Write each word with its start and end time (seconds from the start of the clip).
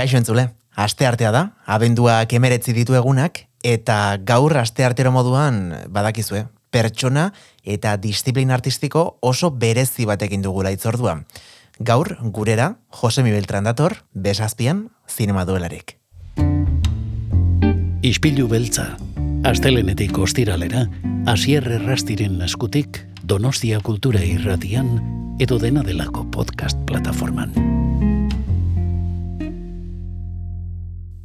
Kaixo 0.00 0.16
entzule, 0.16 0.46
aste 0.80 1.04
artea 1.04 1.28
da, 1.28 1.40
abenduak 1.68 2.30
emeretzi 2.32 2.72
ditu 2.72 2.94
egunak, 2.96 3.42
eta 3.60 4.16
gaur 4.24 4.54
aste 4.56 4.86
artero 4.86 5.10
moduan, 5.12 5.74
badakizue, 5.92 6.46
pertsona 6.72 7.26
eta 7.68 7.98
disiplin 8.00 8.48
artistiko 8.48 9.18
oso 9.20 9.50
berezi 9.50 10.06
batekin 10.08 10.40
dugula 10.40 10.72
itzordua. 10.72 11.18
Gaur, 11.84 12.14
gurera, 12.32 12.78
Jose 12.88 13.20
Mi 13.22 13.34
Beltran 13.34 13.68
dator, 13.68 13.98
besazpian, 14.14 14.86
zinema 15.04 15.44
duelarik. 15.44 15.98
Ispilu 18.00 18.48
beltza, 18.48 18.94
astelenetik 19.44 20.16
ostiralera, 20.16 20.86
asierre 21.28 21.76
rastiren 21.84 22.40
naskutik, 22.40 23.04
Donostia 23.20 23.84
Kultura 23.84 24.24
Irratian, 24.24 24.96
edo 25.38 25.60
dena 25.60 25.84
delako 25.84 26.24
podcast 26.32 26.80
plataforman. 26.88 27.79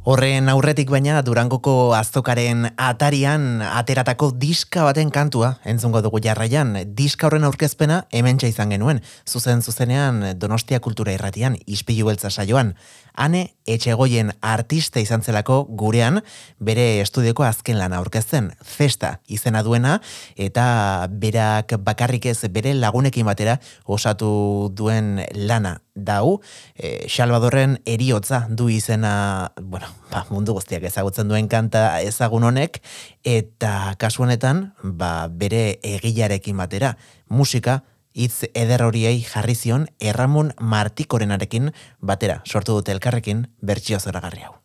Horren 0.06 0.46
aurretik 0.46 0.86
baina 0.94 1.16
Durangoko 1.26 1.72
aztokaren 1.98 2.68
atarian 2.78 3.58
ateratako 3.66 4.28
diska 4.38 4.84
baten 4.86 5.08
kantua 5.10 5.48
entzungo 5.66 5.98
dugu 6.04 6.20
jarraian. 6.22 6.76
Diska 6.94 7.26
horren 7.26 7.42
aurkezpena 7.48 8.04
hemen 8.14 8.38
izan 8.46 8.70
genuen. 8.70 9.00
Zuzen 9.26 9.62
zuzenean 9.66 10.38
Donostia 10.38 10.78
Kultura 10.78 11.10
Irratian, 11.10 11.58
ispilu 11.66 12.06
beltza 12.06 12.30
saioan. 12.30 12.76
Hane 13.16 13.56
etxegoien 13.66 14.32
artista 14.44 15.00
izan 15.00 15.22
zelako 15.22 15.62
gurean 15.68 16.20
bere 16.60 17.00
estudioko 17.00 17.46
azken 17.46 17.78
lana 17.80 17.98
aurkezten. 17.98 18.52
Festa 18.62 19.16
izena 19.26 19.62
duena 19.66 19.98
eta 20.36 21.08
berak 21.10 21.78
bakarrik 21.82 22.28
ez 22.30 22.38
bere 22.52 22.74
lagunekin 22.76 23.26
batera 23.26 23.58
osatu 23.84 24.70
duen 24.76 25.24
lana 25.34 25.80
dau, 25.96 26.40
e, 26.76 27.08
Salvadorren 27.08 27.80
eriotza 27.88 28.44
du 28.50 28.68
izena, 28.70 29.50
bueno, 29.62 29.88
ba, 30.12 30.26
mundu 30.30 30.54
guztiak 30.54 30.84
ezagutzen 30.86 31.28
duen 31.32 31.48
kanta 31.48 32.02
ezagun 32.04 32.44
honek, 32.44 32.82
eta 33.24 33.96
kasu 33.98 34.26
honetan, 34.26 34.70
ba, 34.82 35.26
bere 35.32 35.80
egilarekin 35.82 36.56
batera, 36.60 36.94
musika, 37.28 37.80
hitz 38.16 38.48
eder 38.54 38.82
horiei 38.82 39.18
jarri 39.22 39.54
zion 39.54 39.86
Erramon 40.00 40.52
Martikorenarekin 40.60 41.72
batera 42.00 42.40
sortu 42.44 42.80
dute 42.80 42.96
elkarrekin 42.96 43.46
bertsio 43.60 44.00
zoragarri 44.00 44.48
hau. 44.48 44.56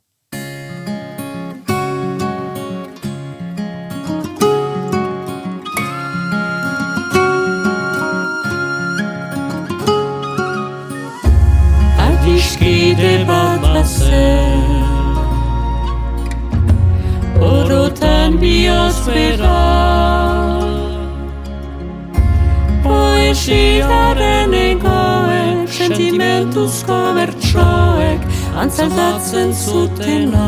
Sentimentuzko 26.41 26.95
bertsoek 27.15 28.21
Antzaldatzen 28.57 29.53
zutena. 29.53 30.47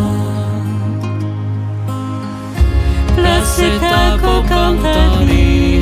Plazetako 3.15 4.33
kantari 4.49 5.81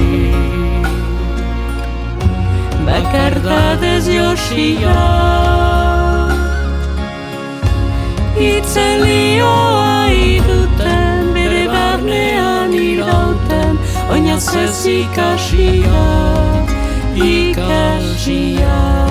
Bakardadez 2.85 4.07
josia. 4.11 4.97
Itzelioa 8.35 10.11
iduten 10.11 11.31
Bere 11.37 11.63
barnean 11.71 12.73
irauten 12.73 13.79
Oinaz 14.11 14.55
ez 14.65 14.85
ikasia 14.97 16.03
Ikasia 17.15 19.10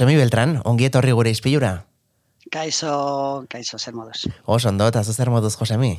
Josemi 0.00 0.16
Beltran, 0.16 0.54
ongi 0.64 0.86
etorri 0.88 1.12
gure 1.12 1.28
izpilura. 1.34 1.70
Kaixo, 2.48 2.92
kaixo, 3.52 3.76
zer 3.76 3.92
moduz. 3.92 4.30
Oso 4.48 4.70
ondo, 4.70 4.86
eta 4.88 5.02
zu 5.04 5.12
zer 5.12 5.28
moduz, 5.28 5.52
Josemi? 5.60 5.90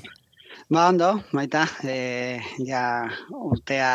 Ba, 0.71 0.85
ondo, 0.87 1.19
baita, 1.35 1.65
e, 1.83 2.39
ja, 2.63 3.03
urtea, 3.27 3.89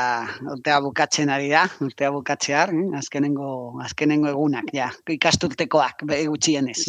urtea 0.53 0.75
bukatzen 0.85 1.31
ari 1.33 1.47
da, 1.49 1.63
urtea 1.81 2.11
bukatzear, 2.13 2.69
eh? 2.77 2.83
azkenengo, 2.99 3.79
azkenengo 3.81 4.29
egunak, 4.29 4.69
ja, 4.77 4.91
ikasturtekoak, 5.09 6.05
be, 6.05 6.19
gutxienez. 6.29 6.83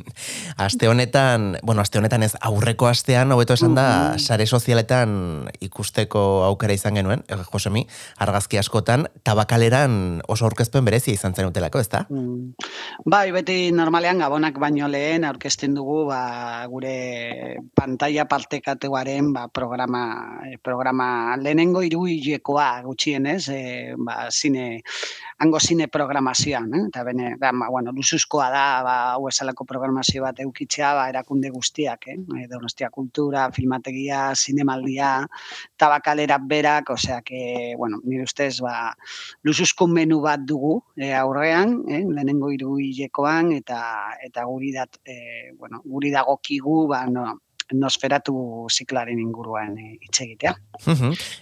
Aste 0.60 0.90
honetan, 0.90 1.54
bueno, 1.64 1.80
aste 1.80 1.96
honetan 1.96 2.26
ez 2.26 2.34
aurreko 2.44 2.90
astean, 2.90 3.32
hobeto 3.32 3.56
esan 3.56 3.72
da, 3.74 3.86
Mhm. 4.12 4.18
sare 4.20 4.44
sozialetan 4.46 5.48
ikusteko 5.64 6.44
aukera 6.50 6.76
izan 6.76 7.00
genuen, 7.00 7.24
eh, 7.28 7.40
Josemi, 7.52 7.86
argazki 8.18 8.58
askotan, 8.60 9.06
tabakaleran 9.24 10.20
oso 10.28 10.44
aurkezpen 10.44 10.84
berezia 10.84 11.14
izan 11.16 11.32
zen 11.34 11.48
utelako, 11.48 11.80
ezta? 11.80 12.04
Mm. 12.10 12.52
Bai, 13.08 13.32
beti 13.32 13.72
normalean 13.72 14.18
gabonak 14.20 14.60
baino 14.60 14.88
lehen 14.92 15.24
aurkezten 15.24 15.72
dugu 15.74 16.04
ba, 16.12 16.66
gure 16.68 17.56
pantalla 17.74 18.28
partekatuaren 18.28 19.21
ba, 19.32 19.46
programa, 19.48 20.40
eh, 20.48 20.58
programa 20.58 21.36
lehenengo 21.36 21.82
iruilekoa 21.86 22.82
gutxienez, 22.82 23.48
e, 23.48 23.94
ba, 23.96 24.26
zine, 24.30 24.82
hango 25.38 25.60
zine 25.60 25.88
programazioan, 25.88 26.68
eh? 26.74 26.82
eta 26.88 27.04
bene, 27.06 27.36
da, 27.38 27.52
ba, 27.52 27.68
bueno, 27.70 27.92
lusuzkoa 27.94 28.48
da, 28.50 28.64
ba, 28.82 28.96
hau 29.14 29.28
esalako 29.30 29.66
programazio 29.68 30.24
bat 30.26 30.40
eukitzea, 30.42 30.94
ba, 30.98 31.08
erakunde 31.12 31.50
guztiak, 31.54 32.08
eh? 32.08 32.18
E, 32.40 32.46
Donostia 32.50 32.90
Kultura, 32.90 33.48
Filmategia, 33.52 34.32
Zinemaldia, 34.34 35.12
tabakalera 35.76 36.38
berak, 36.38 36.90
osea, 36.90 37.22
que, 37.22 37.74
bueno, 37.78 38.00
nire 38.04 38.24
ustez, 38.26 38.60
ba, 38.60 38.96
lusuzko 39.42 39.86
menu 39.86 40.20
bat 40.24 40.42
dugu 40.42 40.80
e, 40.96 41.12
aurrean, 41.14 41.78
eh, 41.88 42.02
lehenengo 42.02 42.50
hiru 42.52 42.76
hilekoan 42.80 43.52
eta 43.56 43.80
eta 44.24 44.44
guri 44.48 44.72
dat 44.74 44.98
e, 45.04 45.52
bueno, 45.58 45.82
guri 45.84 46.12
dagokigu 46.14 46.86
ba 46.88 47.06
no, 47.06 47.26
nosferatu 47.74 48.66
ziklaren 48.70 49.18
inguruan 49.18 49.76
eh, 49.78 49.98
hitz 50.00 50.20
egitea. 50.24 50.54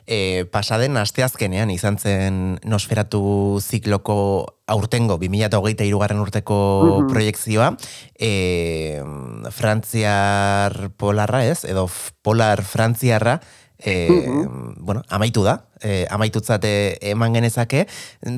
E, 0.06 0.44
pasaden 0.52 0.96
asteazkenean 1.00 1.70
izan 1.70 1.98
zen 1.98 2.58
Nosferatu 2.64 3.58
zikloko 3.60 4.16
aurtengo 4.70 5.16
2023 5.18 5.86
irugarren 5.88 6.20
urteko 6.22 6.58
Mhm. 7.00 7.08
proiektzioa, 7.12 7.76
e, 8.18 9.02
Frantziar 9.50 10.90
polarra 10.96 11.44
ez, 11.46 11.64
edo 11.64 11.88
polar 12.22 12.62
frantziarra, 12.62 13.40
e, 13.78 14.08
bueno, 14.76 15.02
amaitu 15.08 15.42
da, 15.42 15.66
e, 15.80 16.06
amaitutzate 16.10 16.98
eman 17.10 17.32
genezake, 17.34 17.86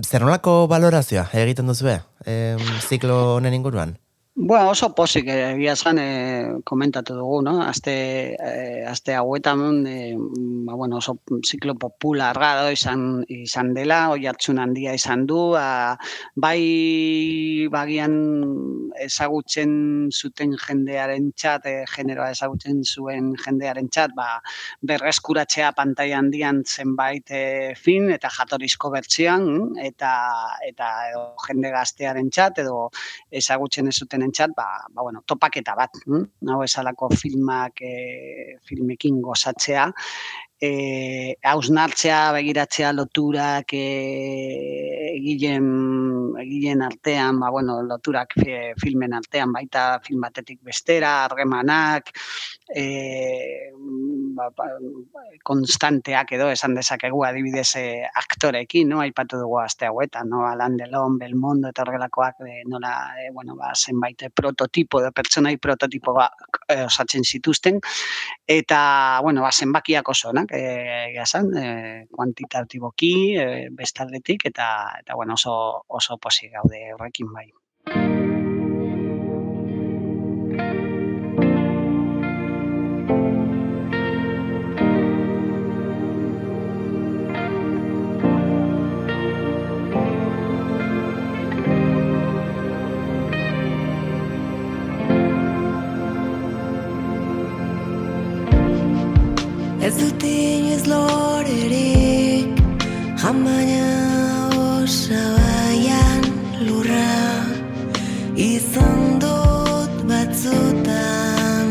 zer 0.07 0.23
nolako 0.23 0.69
balorazioa 0.71 1.27
egiten 1.33 1.67
duzue, 1.67 2.01
e, 2.25 2.57
ziklo 2.89 3.37
honen 3.37 3.55
inguruan? 3.55 3.99
Bueno, 4.35 4.71
oso 4.71 4.95
posik 4.97 5.27
eh, 5.29 5.51
egia 5.53 5.75
esan 5.77 5.99
eh, 6.01 6.55
komentatu 6.65 7.13
dugu, 7.19 7.43
no? 7.45 7.59
Aste, 7.61 7.93
eh, 8.33 8.81
aste 8.89 9.13
hauetan 9.13 9.85
eh, 9.87 10.15
ba, 10.17 10.73
bueno, 10.73 10.97
oso 10.97 11.19
ziklo 11.45 11.75
popularra 11.77 12.55
da 12.63 12.71
izan, 12.73 13.27
izan 13.29 13.75
dela, 13.77 14.09
oi 14.09 14.25
handia 14.25 14.95
izan 14.95 15.27
du, 15.27 15.53
a, 15.55 15.99
bai 16.35 17.69
bagian 17.71 18.17
ezagutzen 19.05 20.09
zuten 20.11 20.57
jendearen 20.57 21.33
txat, 21.37 21.67
eh, 21.67 21.85
generoa 21.93 22.31
ezagutzen 22.33 22.83
zuen 22.85 23.35
jendearen 23.37 23.89
txat, 23.91 24.17
ba, 24.17 24.41
berreskuratzea 24.81 25.73
pantaila 25.77 26.19
handian 26.19 26.63
zenbait 26.65 27.31
eh, 27.31 27.75
fin 27.77 28.11
eta 28.11 28.31
jatorrizko 28.33 28.91
bertsioan, 28.97 29.77
eta, 29.83 30.13
eta 30.69 30.91
edo 31.11 31.25
jende 31.47 31.73
gaztearen 31.77 32.31
txat, 32.31 32.65
edo 32.65 32.89
ezagutzen 33.31 33.89
ez 33.93 33.99
zuten 33.99 34.22
entzat, 34.25 34.55
ba, 34.57 34.69
ba, 34.89 35.03
bueno, 35.03 35.23
topaketa 35.27 35.75
bat, 35.79 36.03
hm? 36.07 36.25
hau 36.53 36.63
esalako 36.65 37.11
filmak, 37.15 37.83
e, 37.83 38.59
filmekin 38.69 39.21
gozatzea, 39.25 39.91
e, 40.63 41.37
hausnartzea, 41.43 42.31
begiratzea 42.37 42.93
loturak 42.95 43.75
e, 43.75 43.87
egilen, 45.09 45.67
egilen 46.39 46.85
artean, 46.87 47.41
ba, 47.43 47.51
bueno, 47.51 47.81
loturak 47.83 48.37
e, 48.47 48.61
filmen 48.79 49.17
artean, 49.19 49.51
baita 49.53 49.99
film 50.07 50.23
batetik 50.23 50.61
bestera, 50.63 51.25
harremanak, 51.25 52.13
e, 52.71 52.85
ba, 54.39 54.53
ba, 54.55 54.69
konstanteak 55.43 56.31
edo 56.39 56.47
esan 56.55 56.79
dezakegu 56.79 57.25
adibidez 57.27 57.73
aktorekin, 58.23 58.95
no? 58.95 59.03
aipatu 59.03 59.43
dugu 59.43 59.59
aste 59.65 59.91
hauetan, 59.91 60.31
no? 60.31 60.45
Alain 60.47 60.79
Delon, 60.79 61.19
Belmondo 61.19 61.73
eta 61.75 61.83
horrelakoak 61.83 62.47
e, 62.47 62.61
nola, 62.71 62.95
e, 63.19 63.33
bueno, 63.35 63.59
ba, 63.59 63.73
zenbait 63.75 64.29
prototipo, 64.31 65.03
edo 65.03 65.11
pertsonai 65.11 65.57
prototipo 65.59 66.15
ba, 66.15 66.31
e, 66.69 66.85
osatzen 66.87 67.27
zituzten, 67.27 67.83
eta, 68.47 69.19
bueno, 69.27 69.43
ba, 69.43 69.51
zenbakiak 69.51 70.15
oso, 70.15 70.31
nak, 70.31 70.52
e, 70.53 70.61
egia 71.09 71.25
esan, 71.25 71.51
e, 71.57 71.67
kuantitatiboki, 72.13 73.15
e, 73.41 73.49
bestaldetik, 73.79 74.47
eta, 74.53 74.69
eta 75.01 75.19
bueno, 75.19 75.41
oso, 75.41 75.57
oso 75.89 76.19
posi 76.19 76.53
gaude 76.53 76.85
horrekin 76.95 77.33
bai. 77.33 77.49
Ez 99.93 99.99
dut 100.01 100.23
inoiz 100.25 100.85
lorerik 100.89 102.61
Jamaina 103.21 103.89
osabaian 104.81 106.23
lurra 106.65 107.19
Izan 108.33 109.21
dut 109.21 109.93
batzutan 110.09 111.69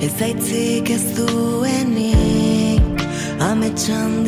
Ez 0.00 0.16
aitzik 0.28 0.88
ez 0.96 1.04
duenik 1.18 3.04
Ametsandiaren 3.50 4.19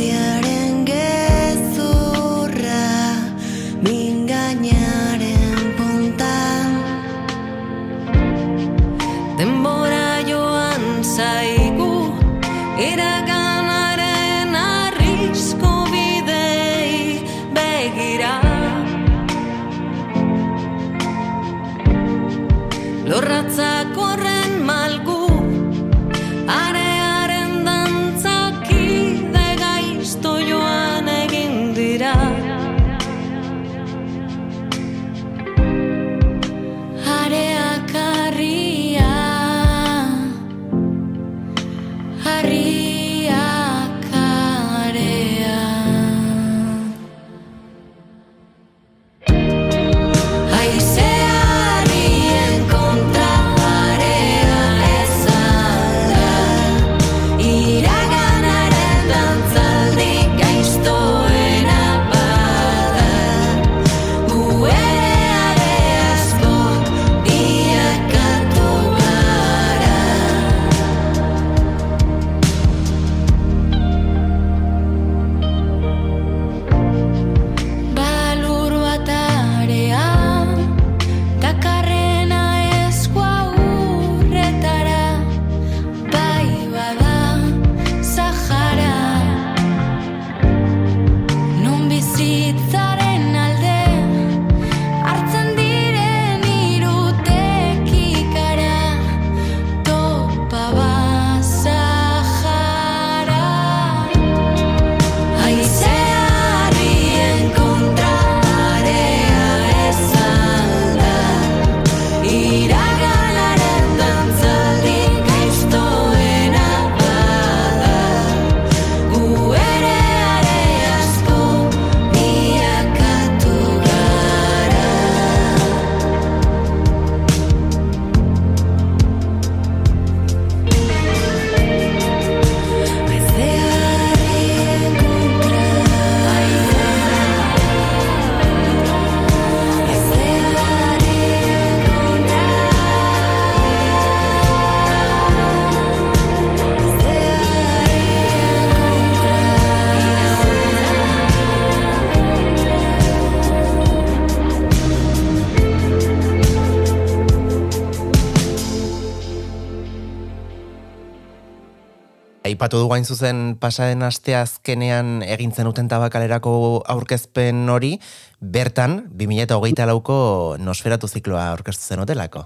aipatu 162.62 162.78
du 162.78 162.86
gain 162.86 163.02
zuzen 163.02 163.38
pasaren 163.58 164.04
aste 164.06 164.36
azkenean 164.38 165.24
egintzen 165.26 165.66
uten 165.66 165.88
tabakalerako 165.90 166.52
aurkezpen 166.94 167.64
hori, 167.66 167.96
bertan, 168.38 169.08
2008 169.18 169.86
lauko 169.90 170.18
nosferatu 170.62 171.08
zikloa 171.10 171.48
aurkeztu 171.56 171.82
zen 171.82 172.04
hotelako. 172.04 172.44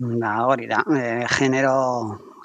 Ba, 0.00 0.30
hori 0.48 0.70
da, 0.70 0.78
e, 0.96 1.26
genero, 1.34 1.74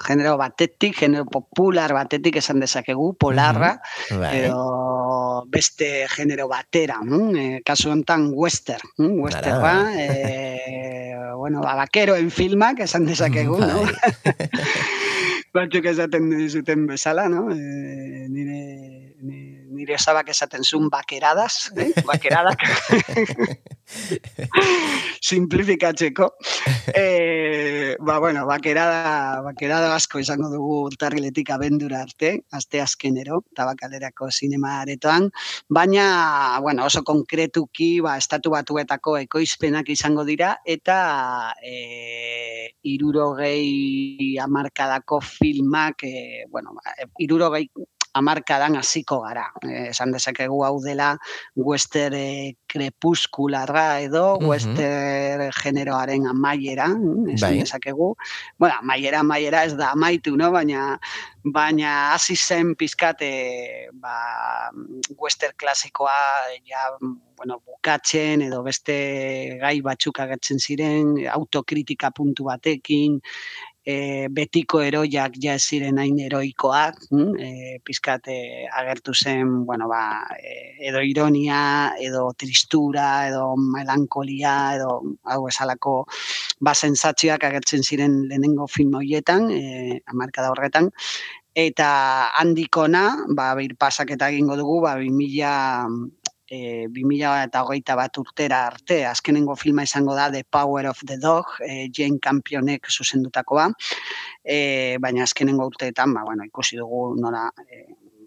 genero 0.04 0.34
batetik, 0.36 0.98
genero 1.00 1.24
popular 1.24 1.94
batetik 1.96 2.36
esan 2.42 2.60
dezakegu, 2.60 3.14
polarra, 3.16 3.78
Mhm, 4.10 4.20
bai. 4.20 4.34
edo 4.42 5.46
beste 5.48 6.04
genero 6.14 6.46
batera, 6.48 6.98
mm? 7.00 7.36
e, 7.36 7.62
kasu 7.64 7.88
honetan 7.88 8.34
western, 8.34 8.84
mm? 8.98 9.16
westerna, 9.24 9.96
e, 9.96 11.14
bueno, 11.40 11.62
ba, 11.62 11.74
bakeroen 11.74 12.28
filmak 12.30 12.80
esan 12.80 13.06
dezakegu, 13.06 13.56
no? 13.64 13.88
Batzuk 15.54 15.86
esaten 15.86 16.32
zuten 16.50 16.86
bezala, 16.88 17.28
no? 17.30 17.44
E, 17.54 18.26
nire, 18.26 18.58
nire, 19.22 19.68
nire 19.70 19.98
sabak 20.02 20.32
esaten 20.34 20.66
zuen 20.66 20.90
bakeradas, 20.90 21.70
eh? 21.78 21.92
bakeradak. 22.10 22.64
Simplifikatzeko. 25.20 26.34
E, 26.94 27.96
ba, 28.00 28.18
bueno, 28.18 28.44
bakerada, 28.46 29.40
bakerada 29.42 29.94
asko 29.96 30.20
izango 30.20 30.50
dugu 30.52 30.74
urtarriletik 30.90 31.48
abendura 31.50 32.02
arte, 32.04 32.44
aste 32.52 32.80
azkenero, 32.80 33.40
tabakalerako 33.56 34.28
sinema 34.30 34.74
aretoan, 34.82 35.30
baina, 35.68 36.58
bueno, 36.60 36.84
oso 36.84 37.02
konkretuki, 37.02 37.88
ba, 38.04 38.18
estatu 38.20 38.52
batuetako 38.52 39.16
ekoizpenak 39.22 39.88
izango 39.96 40.26
dira, 40.28 40.58
eta 40.64 40.98
e, 41.64 42.76
irurogei 42.94 44.36
amarkadako 44.44 45.22
filmak, 45.24 46.04
e, 46.04 46.44
bueno, 46.52 46.76
ba, 46.76 46.94
irurogei 47.18 47.68
amarkadan 48.14 48.76
hasiko 48.78 49.20
gara. 49.24 49.48
Eh, 49.66 49.88
esan 49.90 50.12
dezakegu 50.14 50.62
hau 50.64 50.78
dela 50.82 51.16
western 51.56 52.14
eh, 52.14 52.54
krepuskularra 52.70 54.00
edo 54.06 54.38
Mhm. 54.40 54.48
western 54.48 55.50
generoaren 55.62 56.26
amaiera, 56.30 56.88
mm, 56.88 57.28
esan 57.34 57.50
Bai. 57.50 57.58
dezakegu. 57.60 58.14
Bueno, 58.58 58.74
amaiera 58.80 59.20
amaiera 59.20 59.64
ez 59.64 59.76
da 59.76 59.90
amaitu, 59.92 60.36
no? 60.36 60.50
baina 60.50 60.98
baina 61.44 62.14
hasi 62.14 62.36
zen 62.36 62.74
pizkate 62.74 63.88
ba, 63.92 64.70
western 65.18 65.52
klasikoa 65.56 66.14
ja 66.64 66.96
bueno, 67.36 67.60
bukatzen 67.66 68.42
edo 68.42 68.62
beste 68.62 69.58
gai 69.60 69.80
batzuk 69.82 70.20
agertzen 70.20 70.58
ziren, 70.58 71.16
autokritika 71.28 72.10
puntu 72.12 72.44
batekin, 72.44 73.20
e, 73.84 74.28
betiko 74.32 74.80
eroiak 74.82 75.36
ja 75.42 75.54
ziren 75.58 75.98
hain 76.00 76.18
eroikoak, 76.26 77.02
mm? 77.10 77.34
e, 77.36 77.78
pizkat 77.84 78.28
e, 78.32 78.38
agertu 78.80 79.14
zen, 79.14 79.52
bueno, 79.68 79.88
ba, 79.88 80.24
e, 80.38 80.54
edo 80.88 81.02
ironia, 81.04 81.92
edo 82.00 82.30
tristura, 82.36 83.28
edo 83.28 83.52
melankolia, 83.60 84.56
edo 84.78 84.98
hau 85.28 85.40
esalako 85.52 85.96
ba, 86.60 86.74
sentsazioak 86.74 87.44
agertzen 87.44 87.84
ziren 87.84 88.22
lehenengo 88.28 88.66
film 88.66 88.96
horietan, 89.00 89.50
e, 89.52 90.00
amarkada 90.10 90.50
horretan, 90.54 90.90
eta 91.54 91.88
handikona, 92.40 93.06
ba, 93.36 93.52
bir 93.60 93.76
pasaketa 93.78 94.32
egingo 94.32 94.56
dugu, 94.58 94.80
ba, 94.88 94.96
2000 94.98 96.23
e, 96.50 96.86
2000 96.88 97.32
eta 97.48 97.62
hogeita 97.64 97.96
bat 97.98 98.18
urtera 98.20 98.64
arte, 98.68 99.02
azkenengo 99.08 99.56
filma 99.56 99.84
izango 99.86 100.14
da 100.14 100.30
The 100.30 100.44
Power 100.44 100.86
of 100.90 101.00
the 101.06 101.18
Dog, 101.18 101.56
e, 101.66 101.88
Jane 101.92 102.20
Campionek 102.22 102.90
zuzendutakoa, 102.90 103.70
e, 104.44 104.96
baina 105.00 105.24
azkenengo 105.24 105.66
urteetan, 105.70 106.14
ba, 106.14 106.24
bueno, 106.24 106.44
ikusi 106.44 106.80
dugu 106.80 107.14
nola, 107.20 107.48
e, 107.68 107.84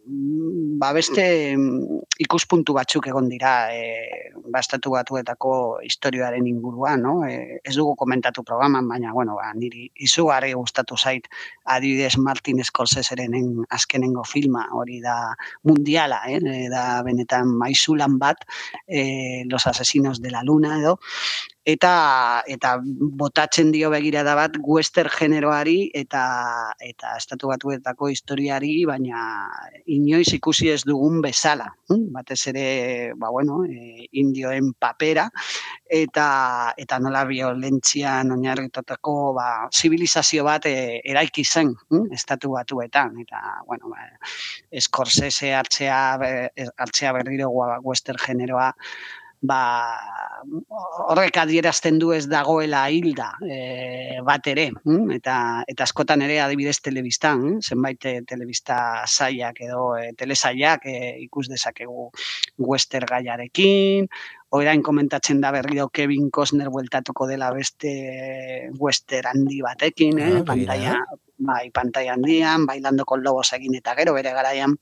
ba, 0.07 0.93
beste 0.95 1.23
mm, 1.57 1.99
ikuspuntu 2.23 2.73
batzuk 2.77 3.07
egon 3.11 3.27
dira 3.29 3.73
e, 3.75 4.31
ba, 4.47 4.61
estatu 4.61 4.93
batuetako 4.93 5.51
historioaren 5.83 6.47
inguruan, 6.47 7.03
no? 7.03 7.13
E, 7.27 7.59
ez 7.63 7.75
dugu 7.75 7.95
komentatu 7.99 8.43
programan, 8.47 8.87
baina, 8.87 9.11
bueno, 9.13 9.35
ba, 9.39 9.49
niri 9.57 9.87
izugarri 10.07 10.53
gustatu 10.55 10.97
zait 10.97 11.27
adibidez 11.75 12.15
Martin 12.17 12.63
Scorseserenen 12.63 13.65
azkenengo 13.69 14.23
filma, 14.23 14.67
hori 14.79 15.01
da 15.03 15.17
mundiala, 15.67 16.23
eh? 16.31 16.39
E, 16.39 16.67
da 16.71 17.03
benetan 17.03 17.51
maizulan 17.57 18.17
bat, 18.21 18.47
e, 18.87 19.43
Los 19.47 19.67
asesinos 19.67 20.21
de 20.21 20.31
la 20.31 20.43
luna 20.43 20.79
edo, 20.79 20.99
eta 21.67 22.43
eta 22.47 22.77
botatzen 23.19 23.73
dio 23.75 23.89
begirada 23.91 24.37
bat 24.39 24.55
western 24.63 25.11
generoari 25.11 25.89
eta 26.01 26.21
eta 26.79 27.15
estatu 27.19 27.51
batuetako 27.51 28.07
historiari, 28.13 28.85
baina 28.87 29.19
inoiz 29.97 30.29
ikusi 30.37 30.71
ez 30.71 30.83
dugun 30.87 31.19
bezala. 31.25 31.67
hm? 31.89 32.05
Batez 32.15 32.39
ere, 32.53 32.65
ba 33.19 33.29
bueno, 33.35 33.63
e, 33.65 34.07
indioen 34.21 34.71
papera 34.79 35.27
eta 35.99 36.73
eta 36.77 36.99
nola 37.03 37.25
violentzian 37.27 38.31
oinarritutako 38.31 39.33
ba 39.35 39.67
zibilizazio 39.73 40.47
bat 40.47 40.65
e, 40.71 41.01
eraiki 41.03 41.43
zen, 41.43 41.75
hm? 41.91 42.07
estatu 42.15 42.55
batuetan 42.55 43.19
eta 43.27 43.43
bueno, 43.67 43.91
ba 43.91 44.07
Scorsese 44.79 45.53
hartzea 45.53 46.01
hartzea 46.77 47.13
berriro 47.19 47.51
western 47.83 48.23
generoa 48.23 48.73
ba, 49.41 49.59
horrek 51.07 51.37
adierazten 51.37 51.99
du 51.99 52.11
ez 52.15 52.25
dagoela 52.29 52.87
hilda 52.89 53.29
e, 53.43 54.19
bat 54.25 54.47
ere, 54.49 54.69
mm? 54.71 55.11
eta, 55.17 55.35
eta 55.69 55.85
askotan 55.85 56.23
ere 56.25 56.39
adibidez 56.41 56.79
telebistan, 56.81 57.43
mm? 57.43 57.61
zenbait 57.61 58.09
eh, 58.09 58.21
telebista 58.27 58.79
saiak 59.05 59.61
edo 59.67 59.91
e, 59.97 60.11
telesaiak 60.17 60.87
e, 60.89 60.97
ikus 61.27 61.47
dezakegu 61.51 62.09
western 62.57 63.07
gaiarekin, 63.11 64.09
orain 64.57 64.81
komentatzen 64.81 65.41
da 65.43 65.51
berriro 65.51 65.89
Kevin 65.89 66.31
Costner 66.31 66.71
bueltatuko 66.73 67.27
dela 67.29 67.51
beste 67.53 67.93
western 68.79 69.33
handi 69.33 69.61
batekin, 69.61 70.19
eh? 70.19 70.33
Ah, 70.39 70.43
pantalla, 70.47 70.97
bai, 71.37 71.69
pantalla 71.71 72.13
handian, 72.13 72.65
bailando 72.65 73.05
con 73.05 73.23
lobos 73.23 73.53
egin 73.53 73.75
eta 73.75 73.95
gero 73.95 74.13
bere 74.13 74.33
garaian 74.33 74.75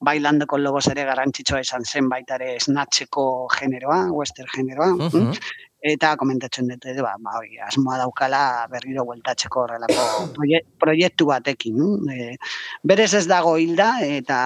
bailando 0.00 0.46
con 0.46 0.62
lobos 0.62 0.88
ere 0.88 1.04
garrantzitsua 1.04 1.60
izan 1.60 1.84
zen 1.84 2.08
baita 2.08 2.36
ere 2.40 2.56
esnatzeko 2.56 3.48
generoa, 3.58 4.10
western 4.12 4.50
generoa. 4.54 4.90
mm? 4.94 5.12
Mhm. 5.12 5.38
Eta 5.84 6.14
komentatzen 6.16 6.70
dut, 6.70 6.84
ere, 6.88 7.02
ba, 7.04 7.10
ba, 7.20 7.34
hori, 7.36 7.58
asmoa 7.60 7.98
daukala 8.00 8.38
berriro 8.72 9.02
bueltatzeko 9.04 9.66
horrelako 9.66 10.04
proie, 10.32 10.62
proiektu 10.80 11.26
batekin. 11.28 11.76
mm? 11.76 12.08
E, 12.08 12.36
berez 12.82 13.12
ez 13.20 13.26
dago 13.28 13.56
hilda, 13.60 13.90
eta, 14.00 14.38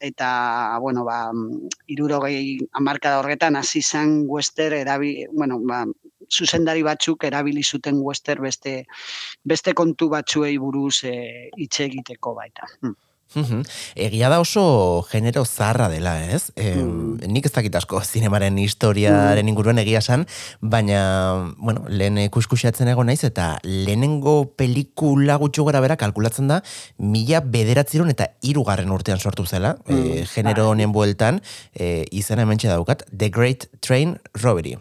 eta 0.00 0.30
bueno, 0.80 1.04
ba, 1.04 1.18
irurogei 1.86 2.58
amarkada 2.72 3.20
horretan 3.20 3.56
hasi 3.56 3.82
zen 3.82 4.22
western 4.26 4.80
erabi, 4.80 5.26
bueno, 5.32 5.60
ba, 5.60 5.84
zuzendari 6.30 6.82
batzuk 6.82 7.24
erabili 7.24 7.62
zuten 7.64 8.00
western 8.04 8.42
beste 8.42 8.84
beste 9.44 9.74
kontu 9.74 10.08
batzuei 10.08 10.56
buruz 10.58 11.04
eh, 11.04 11.50
hitz 11.56 11.80
egiteko 11.80 12.34
baita. 12.34 12.66
Mm. 12.82 12.94
Mhm. 13.36 13.58
Egia 13.94 14.30
da 14.32 14.38
oso 14.40 15.04
genero 15.10 15.42
zaharra 15.44 15.90
dela, 15.92 16.14
ez? 16.32 16.50
E, 16.56 16.76
Mm. 16.76 17.18
Nik 17.28 17.44
ez 17.44 17.52
dakit 17.52 17.74
asko 17.76 18.00
zinemaren 18.00 18.56
historiaren 18.56 19.48
inguruan 19.48 19.76
egia 19.78 20.00
san, 20.00 20.24
baina, 20.62 21.52
bueno, 21.58 21.82
lehen 21.88 22.16
kuskusiatzen 22.30 22.88
egon 22.88 23.06
naiz, 23.06 23.22
eta 23.24 23.58
lehenengo 23.64 24.54
pelikula 24.56 25.36
gutxu 25.36 25.64
gara 25.68 25.80
bera 25.84 25.96
kalkulatzen 26.00 26.48
da, 26.48 26.62
mila 26.98 27.40
bederatziron 27.44 28.08
eta 28.08 28.30
irugarren 28.42 28.90
urtean 28.90 29.20
sortu 29.20 29.44
zela, 29.44 29.76
e, 29.86 29.92
Mm, 29.92 30.24
genero 30.34 30.62
bai. 30.64 30.70
honen 30.72 30.92
bueltan, 30.92 31.42
e, 31.74 32.06
izena 32.10 32.42
hementxe 32.42 32.68
daukat, 32.68 33.04
The 33.14 33.28
Great 33.28 33.68
Train 33.80 34.18
Robbery. 34.42 34.78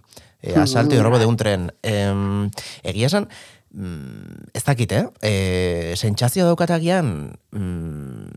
E, 0.48 0.56
asalto 0.56 0.96
y 0.96 1.00
robo 1.00 1.20
de 1.20 1.26
un 1.26 1.36
tren. 1.36 1.74
Em, 1.84 2.50
egia 2.84 3.08
esan, 3.08 3.28
mm, 3.72 4.54
ez 4.54 4.64
dakit, 4.64 4.92
eh? 4.96 5.06
E, 5.22 5.94
sentsazio 6.00 6.46
daukat 6.48 6.72
agian, 6.72 7.36
mm, 7.52 8.32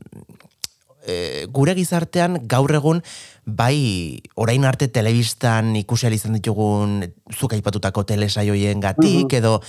e, 1.06 1.46
gure 1.54 1.76
gizartean 1.78 2.40
gaur 2.50 2.74
egun 2.74 3.04
bai 3.56 4.20
orain 4.36 4.64
arte 4.64 4.88
telebistan 4.88 5.74
ikusi 5.76 6.08
izan 6.14 6.36
ditugun 6.38 7.00
zuk 7.34 7.54
aipatutako 7.54 8.04
telesaioien 8.08 8.80
gatik, 8.80 9.32
edo 9.32 9.60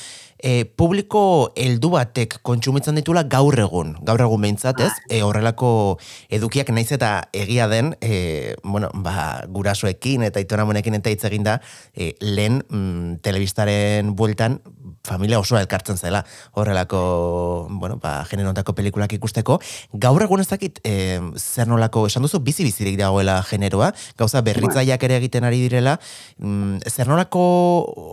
e, 0.41 0.65
publiko 0.65 1.51
heldu 1.55 1.91
batek 1.93 2.39
kontsumitzen 2.45 2.97
ditula 2.97 3.23
gaur 3.29 3.57
egun, 3.59 3.93
gaur 4.05 4.21
egun 4.25 4.41
behintzat, 4.41 4.81
ez? 4.81 4.91
E, 5.09 5.21
horrelako 5.25 5.97
edukiak 6.33 6.71
naiz 6.73 6.89
eta 6.91 7.11
egia 7.33 7.67
den, 7.71 7.93
e, 8.01 8.55
bueno, 8.63 8.91
ba, 9.05 9.45
gurasoekin 9.47 10.25
eta 10.27 10.43
itonamonekin 10.43 10.97
eta 10.99 11.13
hitz 11.13 11.23
eginda, 11.29 11.59
e, 11.93 12.13
lehen 12.21 12.61
mm, 12.67 13.21
telebistaren 13.25 14.15
bueltan 14.17 14.59
familia 15.03 15.39
osoa 15.39 15.61
elkartzen 15.61 15.97
zela 15.97 16.23
horrelako, 16.53 17.67
bueno, 17.69 17.97
ba, 18.01 18.23
generontako 18.29 18.73
pelikulak 18.77 19.13
ikusteko. 19.17 19.59
Gaur 19.93 20.21
egun 20.23 20.43
ez 20.43 20.47
dakit, 20.49 20.79
e, 20.85 21.19
zer 21.37 21.67
nolako, 21.67 22.05
esan 22.07 22.25
duzu, 22.25 22.41
bizi-bizirik 22.45 22.97
dagoela 22.99 23.39
generoa, 23.47 23.91
gauza 24.17 24.43
berritzaileak 24.45 25.03
ere 25.07 25.17
egiten 25.17 25.47
ari 25.47 25.61
direla, 25.63 25.97
mm, 26.37 26.85
zer 26.89 27.09
nolako 27.09 27.41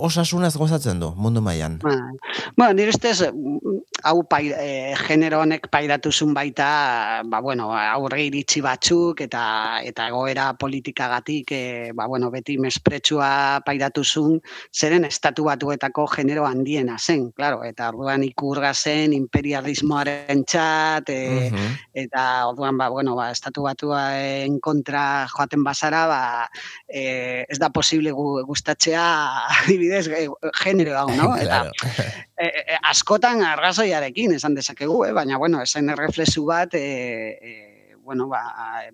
osasunaz 0.08 0.54
gozatzen 0.56 1.00
du, 1.00 1.12
mundu 1.16 1.42
mailan. 1.44 1.78
Ba, 1.84 1.94
bueno, 2.56 2.72
nire 2.72 2.94
ustez, 2.94 3.20
hau 4.02 4.22
pai, 4.24 4.48
e, 4.52 4.94
genero 5.04 5.42
honek 5.44 5.68
pairatuzun 5.70 6.32
baita, 6.34 7.22
ba, 7.28 7.42
bueno, 7.44 7.70
aurre 7.76 8.24
iritsi 8.30 8.62
batzuk 8.64 9.20
eta 9.26 9.44
eta 9.84 10.08
egoera 10.08 10.52
politikagatik, 10.58 11.52
e, 11.52 11.92
ba, 11.94 12.08
bueno, 12.08 12.32
beti 12.32 12.56
mespretsua 12.58 13.60
pairatuzun, 13.66 14.38
zeren 14.72 15.04
estatu 15.04 15.44
batuetako 15.48 16.06
genero 16.16 16.46
handiena 16.78 16.98
zen, 16.98 17.30
claro, 17.32 17.62
eta 17.64 17.88
orduan 17.90 18.22
ikurga 18.22 18.72
zen 18.74 19.12
imperialismoaren 19.12 20.44
txat, 20.44 21.08
e, 21.10 21.50
Mhm. 21.50 21.74
eta 21.94 22.46
orduan, 22.48 22.76
ba, 22.78 22.88
bueno, 22.88 23.14
ba, 23.16 23.30
estatu 23.30 23.62
batuaen 23.62 24.60
kontra 24.60 25.26
joaten 25.28 25.64
bazara, 25.64 26.06
ba, 26.06 26.50
e, 26.88 27.44
ez 27.48 27.58
da 27.58 27.70
posible 27.70 28.12
gu, 28.12 28.44
gustatzea, 28.46 29.48
adibidez, 29.64 30.08
genero 30.62 30.96
hau, 30.98 31.08
no? 31.16 31.34
Eta, 31.42 31.70
Claro. 31.70 31.72
e, 32.36 32.46
e, 32.46 32.78
askotan 32.84 33.42
arrazoiarekin 33.42 34.34
esan 34.34 34.54
dezakegu, 34.54 35.04
eh? 35.06 35.12
baina 35.12 35.36
bueno, 35.38 35.62
esan 35.62 35.88
erreflexu 35.90 36.44
bat 36.46 36.74
e, 36.74 37.38
e, 37.42 37.67
bueno, 38.08 38.26
ba, 38.28 38.40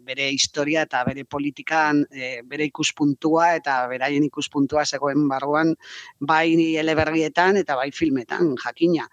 bere 0.02 0.24
historia 0.34 0.82
eta 0.88 1.04
bere 1.06 1.22
politikan 1.24 2.00
e, 2.10 2.40
bere 2.50 2.66
ikuspuntua 2.66 3.52
eta 3.60 3.76
beraien 3.92 4.24
ikuspuntua 4.26 4.82
zegoen 4.84 5.28
barruan 5.30 5.70
bai 6.18 6.56
eleberrietan 6.82 7.60
eta 7.60 7.76
bai 7.78 7.92
filmetan, 7.94 8.56
jakina. 8.64 9.06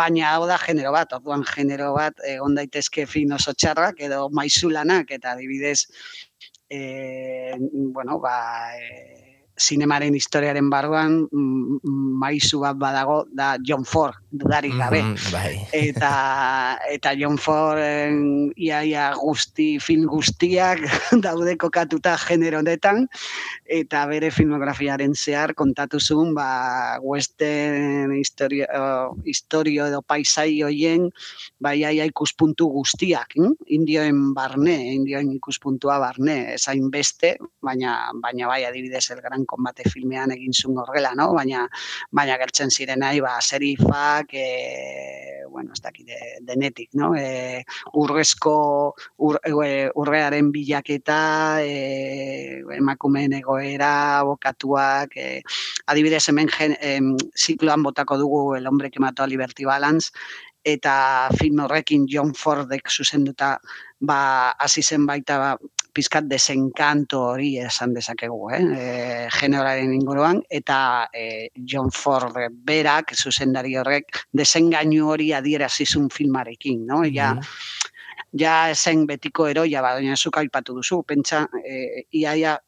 Baina 0.00 0.28
hau 0.36 0.46
da 0.46 0.58
genero 0.62 0.92
bat, 0.94 1.16
orduan 1.18 1.42
genero 1.48 1.90
bat 1.96 2.22
egon 2.34 2.54
daitezke 2.60 3.08
film 3.10 3.34
oso 3.40 3.56
txarrak 3.58 3.98
edo 4.06 4.28
maizulanak 4.38 5.10
eta 5.18 5.34
adibidez 5.34 5.80
e, 6.70 7.58
bueno, 7.58 8.20
ba, 8.22 8.36
e, 8.78 9.19
zinemaren 9.60 10.14
historiaren 10.16 10.70
barruan 10.72 11.26
mm, 11.28 11.80
maizu 12.20 12.62
bat 12.64 12.78
badago 12.80 13.24
da 13.36 13.54
John 13.66 13.84
Ford, 13.84 14.16
dudarik 14.30 14.74
gabe. 14.78 15.02
Mhm, 15.02 15.32
bai. 15.32 15.52
Eta, 15.90 16.12
eta 16.90 17.12
John 17.18 17.38
Forden 17.38 18.50
iaia 18.56 19.10
guzti, 19.18 19.78
film 19.82 20.06
guztiak 20.10 20.82
daude 21.26 21.56
kokatuta 21.60 22.16
genero 22.20 22.60
honetan, 22.60 23.06
eta 23.70 24.04
bere 24.10 24.30
filmografiaren 24.34 25.14
zehar 25.14 25.54
kontatu 25.58 26.00
zuen 26.00 26.34
ba, 26.34 26.98
western 27.02 28.14
historio, 28.16 28.66
historio 29.24 29.88
edo 29.90 30.02
paisai 30.02 30.62
hoien 30.66 31.08
ba, 31.60 31.74
iaia 31.76 32.06
ikuspuntu 32.08 32.70
guztiak, 32.72 33.36
hm? 33.36 33.56
indioen 33.76 34.30
barne, 34.36 34.76
indioen 34.94 35.32
ikuspuntua 35.36 35.98
barne, 36.02 36.54
ezain 36.56 36.90
beste, 36.92 37.36
baina, 37.64 37.96
baina 38.22 38.48
bai 38.50 38.62
adibidez 38.68 39.06
el 39.14 39.22
gran 39.24 39.44
kombate 39.50 39.88
filmean 39.90 40.32
egin 40.36 40.54
zuen 40.54 40.78
horrela, 40.82 41.12
no? 41.18 41.30
baina, 41.36 41.66
baina 42.14 42.38
gertzen 42.40 42.70
ziren 42.70 43.02
nahi, 43.02 43.20
ba, 43.24 43.36
serifak, 43.40 44.34
e, 44.34 45.44
bueno, 45.50 45.74
ez 45.74 45.82
dakit, 45.82 46.08
e, 46.08 46.38
denetik, 46.46 46.90
no? 46.98 47.12
E, 47.18 47.64
urrezko, 48.00 48.56
ur, 49.26 49.40
e, 49.44 49.88
urrearen 49.98 50.52
bilaketa, 50.54 51.20
e, 51.64 52.60
emakumeen 52.76 53.34
egoera, 53.40 53.92
abokatuak, 54.20 55.16
e, 55.16 55.42
adibidez 55.90 56.26
hemen 56.30 56.50
gen, 56.54 56.76
em, 56.80 57.16
zikloan 57.36 57.82
botako 57.82 58.18
dugu 58.20 58.40
El 58.56 58.66
hombre 58.66 58.90
que 58.90 59.00
mató 59.00 59.22
a 59.22 59.26
Liberty 59.26 59.64
Balance, 59.64 60.10
eta 60.64 61.28
film 61.38 61.60
horrekin 61.64 62.06
John 62.08 62.34
Fordek 62.34 62.90
zuzenduta 62.90 63.58
ba 64.00 64.50
hasi 64.58 64.82
zen 64.82 65.06
baita 65.06 65.38
ba, 65.38 65.50
pizkat 65.92 66.28
desenkanto 66.30 67.20
hori 67.32 67.50
esan 67.58 67.94
dezakegu, 67.94 68.38
eh? 68.54 68.60
E, 68.62 68.86
generoaren 69.34 69.92
inguruan 69.92 70.40
eta 70.48 71.08
e, 71.12 71.50
John 71.66 71.90
Ford 71.90 72.38
berak 72.66 73.14
zuzendari 73.16 73.76
horrek 73.76 74.24
desengainu 74.32 75.10
hori 75.10 75.32
adierazizun 75.36 76.08
filmarekin, 76.14 76.86
no? 76.86 77.02
Ja, 77.04 77.34
ja 78.32 78.56
zen 78.74 79.06
betiko 79.10 79.48
eroia, 79.50 79.82
baina 79.82 80.16
zuk 80.16 80.38
aipatu 80.38 80.78
duzu, 80.78 81.02
pentsa, 81.06 81.46
e, 81.64 82.06
iaia 82.22 82.58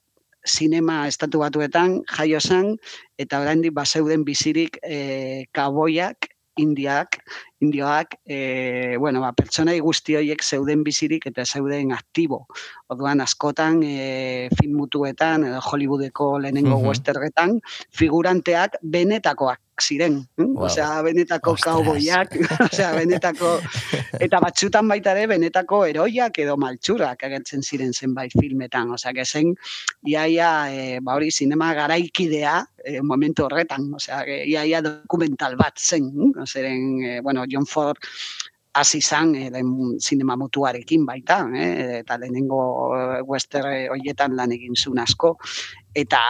sinema 0.44 1.06
estatu 1.06 1.38
batuetan 1.38 2.00
jaio 2.16 2.40
zen 2.40 2.74
eta 3.22 3.40
oraindik 3.44 3.74
bazeuden 3.76 4.24
bizirik 4.26 4.78
e, 4.82 5.46
kaboiak 5.54 6.31
indiak, 6.56 7.18
indioak, 7.60 8.18
e, 8.26 8.96
bueno, 8.98 9.20
ba, 9.20 9.32
pertsonai 9.32 9.78
guzti 9.80 10.16
horiek 10.16 10.42
zeuden 10.42 10.82
bizirik 10.84 11.26
eta 11.26 11.44
zeuden 11.44 11.92
aktibo. 11.92 12.46
Orduan 12.92 13.20
askotan 13.20 13.82
e, 13.82 14.48
film 14.58 14.76
mutuetan 14.76 15.46
Hollywoodeko 15.60 16.38
lehenengo 16.38 16.78
Mhm. 16.78 16.88
westernetan 16.88 17.60
figuranteak 17.90 18.76
benetakoak 18.82 19.60
ziren. 19.82 20.18
hm? 20.38 20.54
Wow. 20.54 20.66
Osea, 20.68 21.02
benetako 21.02 21.54
kauboiak, 21.60 22.36
osea, 22.68 22.92
benetako 22.96 23.54
eta 24.22 24.40
batzutan 24.42 24.88
baita 24.88 25.14
ere 25.16 25.26
benetako 25.34 25.82
eroiak 25.90 26.38
edo 26.44 26.56
maltsurak 26.60 27.24
agertzen 27.28 27.62
ziren 27.62 27.92
zenbait 27.92 28.34
filmetan, 28.38 28.92
osea, 28.96 29.12
que 29.16 29.24
zen 29.24 29.54
iaia 30.08 30.52
e, 30.72 31.00
ba 31.00 31.16
hori 31.18 31.30
sinema 31.30 31.72
garaikidea 31.78 32.58
e, 32.84 33.00
momentu 33.00 33.46
horretan, 33.46 33.90
osea, 33.98 34.22
iaia 34.26 34.82
dokumental 34.86 35.56
bat 35.60 35.78
zen, 35.78 36.10
hm? 36.10 36.46
zeren 36.46 36.86
e, 37.02 37.20
bueno, 37.20 37.44
John 37.50 37.66
Ford 37.66 37.98
hasi 38.74 38.98
izan 39.02 39.34
e, 39.36 39.48
lehen 39.52 39.98
sinema 40.00 40.36
mutuarekin 40.40 41.04
baita, 41.06 41.42
eh? 41.56 42.00
eta 42.00 42.16
lehenengo 42.20 42.62
eh, 42.96 43.20
western 43.28 43.92
hoietan 43.92 44.36
lan 44.38 44.54
egin 44.56 44.76
zuen 44.76 45.02
asko, 45.02 45.34
eta 45.94 46.20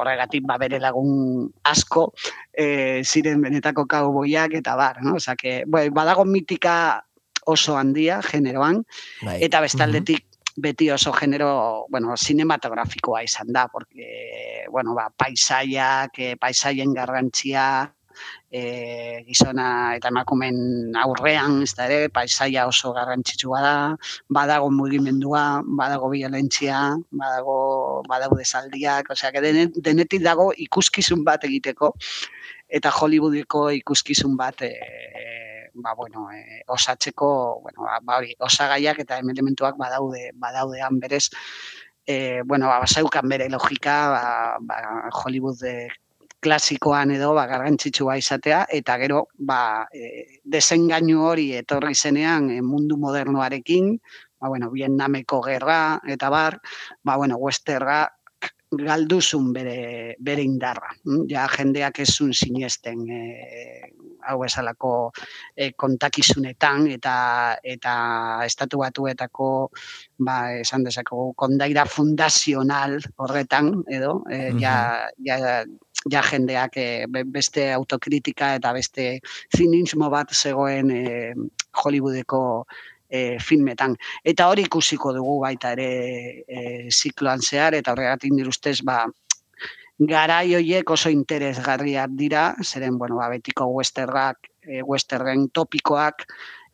horregatik 0.00 0.46
ba 0.48 0.56
bere 0.60 0.80
lagun 0.80 1.50
asko 1.68 2.10
e, 2.52 3.02
ziren 3.04 3.42
benetako 3.44 3.86
kauboiak 3.86 4.56
eta 4.62 4.76
bar, 4.76 5.02
no? 5.04 5.18
Osea 5.20 5.36
que, 5.36 5.62
bueno, 5.66 5.92
badago 5.94 6.24
mitika 6.24 7.04
oso 7.46 7.76
handia 7.76 8.20
generoan 8.22 8.84
Bai. 9.24 9.38
eta 9.44 9.60
bestaldetik 9.60 10.26
beti 10.60 10.90
oso 10.90 11.12
genero, 11.12 11.86
bueno, 11.88 12.16
cinematografikoa 12.16 13.22
izan 13.24 13.52
da, 13.52 13.68
porque, 13.68 14.66
bueno, 14.70 14.94
ba, 14.94 15.08
paisaiak, 15.16 16.18
eh, 16.18 16.36
paisaien 16.36 16.92
garrantzia, 16.92 17.94
e, 18.50 19.22
gizona 19.26 19.96
eta 19.96 20.10
emakumen 20.10 20.96
aurrean, 20.98 21.60
ez 21.62 21.72
da 21.78 21.86
ere, 21.86 22.08
paisaia 22.12 22.66
oso 22.70 22.92
garrantzitsua 22.96 23.62
da, 23.64 23.74
badago 24.28 24.70
mugimendua, 24.74 25.62
badago 25.80 26.10
violentzia, 26.14 26.82
badago, 27.10 27.58
badago 28.08 28.38
desaldiak, 28.40 29.10
osea, 29.14 29.32
denet, 29.40 29.78
denetik 29.78 30.24
dago 30.26 30.50
ikuskizun 30.66 31.24
bat 31.24 31.46
egiteko, 31.48 31.94
eta 32.70 32.92
Hollywoodeko 32.94 33.68
ikuskizun 33.80 34.36
bat 34.38 34.62
e, 34.66 34.72
ba, 35.74 35.94
bueno, 35.94 36.30
e, 36.32 36.62
osatzeko, 36.66 37.60
bueno, 37.62 37.82
ba, 37.82 37.98
ba, 38.02 38.18
hori, 38.18 38.34
osagaiak 38.38 39.00
eta 39.04 39.18
elementuak 39.22 39.78
badaude, 39.78 40.30
badaudean 40.34 41.00
berez, 41.00 41.28
e, 42.06 42.42
bueno, 42.44 42.68
ba, 42.68 42.80
basaukan 42.80 43.28
bere 43.28 43.48
logika, 43.48 43.96
ba, 44.10 44.22
ba, 44.60 44.78
Hollywood 45.22 45.62
e, 45.64 45.88
klasikoan 46.40 47.12
edo 47.14 47.32
ba, 47.36 47.46
garrantzitsua 47.50 48.16
izatea, 48.20 48.64
eta 48.72 48.96
gero 49.02 49.26
ba, 49.38 49.86
e, 49.92 50.40
desengainu 50.44 51.24
hori 51.28 51.50
etorri 51.58 51.94
zenean 51.94 52.50
e, 52.50 52.60
mundu 52.64 52.96
modernoarekin, 53.00 53.92
ba, 54.40 54.48
bueno, 54.48 54.70
Vietnameko 54.72 55.42
gerra 55.44 56.00
eta 56.08 56.30
bar, 56.32 56.58
ba, 57.04 57.16
bueno, 57.16 57.36
westerra 57.38 58.06
galduzun 58.70 59.52
bere, 59.52 60.14
bere 60.18 60.42
indarra. 60.42 60.92
mm? 61.04 61.26
Ja 61.30 61.46
jendeak 61.50 61.98
ezun 62.04 62.32
sinesten 62.34 63.06
e, 63.10 63.20
hau 64.28 64.42
esalako 64.44 65.10
e, 65.56 65.72
kontakizunetan 65.76 66.86
eta 66.92 67.14
eta 67.64 67.94
estatu 68.46 68.82
batuetako 68.82 69.70
ba, 70.18 70.52
esan 70.60 70.84
dezakegu 70.84 71.32
kondaira 71.34 71.86
fundazional 71.86 72.98
horretan 73.16 73.82
edo 73.88 74.20
e, 74.30 74.52
ja, 74.60 75.08
ja, 75.24 75.64
ja 76.10 76.22
jendeak 76.30 76.76
e, 76.76 77.06
be- 77.08 77.24
beste 77.24 77.72
autokritika 77.72 78.54
eta 78.60 78.72
beste 78.76 79.18
zinismo 79.56 80.10
bat 80.10 80.32
zegoen 80.34 80.90
e, 80.90 81.34
Hollywoodeko 81.82 82.66
e, 83.10 83.38
filmetan. 83.42 83.96
Eta 84.24 84.48
hori 84.48 84.64
ikusiko 84.68 85.12
dugu 85.16 85.40
baita 85.42 85.74
ere 85.76 85.90
e, 86.46 86.62
zikloan 86.90 87.42
zehar, 87.42 87.74
eta 87.74 87.92
horregatik 87.92 88.32
nire 88.32 88.48
ustez, 88.48 88.78
ba, 88.86 89.02
garai 90.00 90.54
horiek 90.56 90.90
oso 90.90 91.10
interesgarriak 91.12 92.14
dira, 92.16 92.54
zeren, 92.64 92.96
bueno, 92.98 93.18
ba, 93.20 93.28
betiko 93.34 93.66
westerrak, 93.74 94.48
e, 94.62 94.80
westerren 94.86 95.48
topikoak, 95.52 96.24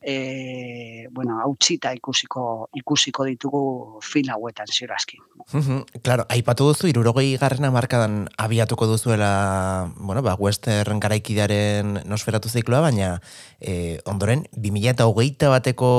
e, 0.07 1.09
bueno, 1.11 1.41
hautsita 1.43 1.91
ikusiko, 1.97 2.69
ikusiko 2.79 3.25
ditugu 3.27 3.99
film 4.07 4.31
hauetan 4.31 4.71
ziurazki. 4.71 5.19
Mhm, 5.53 5.81
Claro, 6.07 6.25
aipatu 6.31 6.69
duzu 6.69 6.87
irurogei 6.87 7.37
garrena 7.43 7.73
markadan 7.75 8.29
abiatuko 8.39 8.87
duzuela, 8.87 9.91
bueno, 9.99 10.23
ba, 10.23 10.37
western 10.39 11.01
garaikidearen 11.03 12.03
nosferatu 12.07 12.49
zikloa, 12.49 12.85
baina 12.87 13.21
e, 13.61 13.99
ondoren, 14.07 14.47
2008 14.55 15.51
bateko 15.51 15.91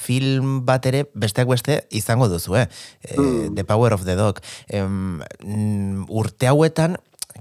film 0.00 0.62
bat 0.64 0.86
ere 0.88 1.04
besteak 1.14 1.48
beste 1.52 1.82
izango 1.90 2.30
duzu, 2.32 2.56
eh? 2.56 2.66
E, 3.04 3.16
Mm. 3.16 3.54
The 3.54 3.64
Power 3.64 3.92
of 3.92 4.04
the 4.04 4.14
Dog. 4.16 4.40
Em, 4.68 5.20
mm, 5.44 6.06
urte 6.08 6.48
hauetan, 6.48 6.96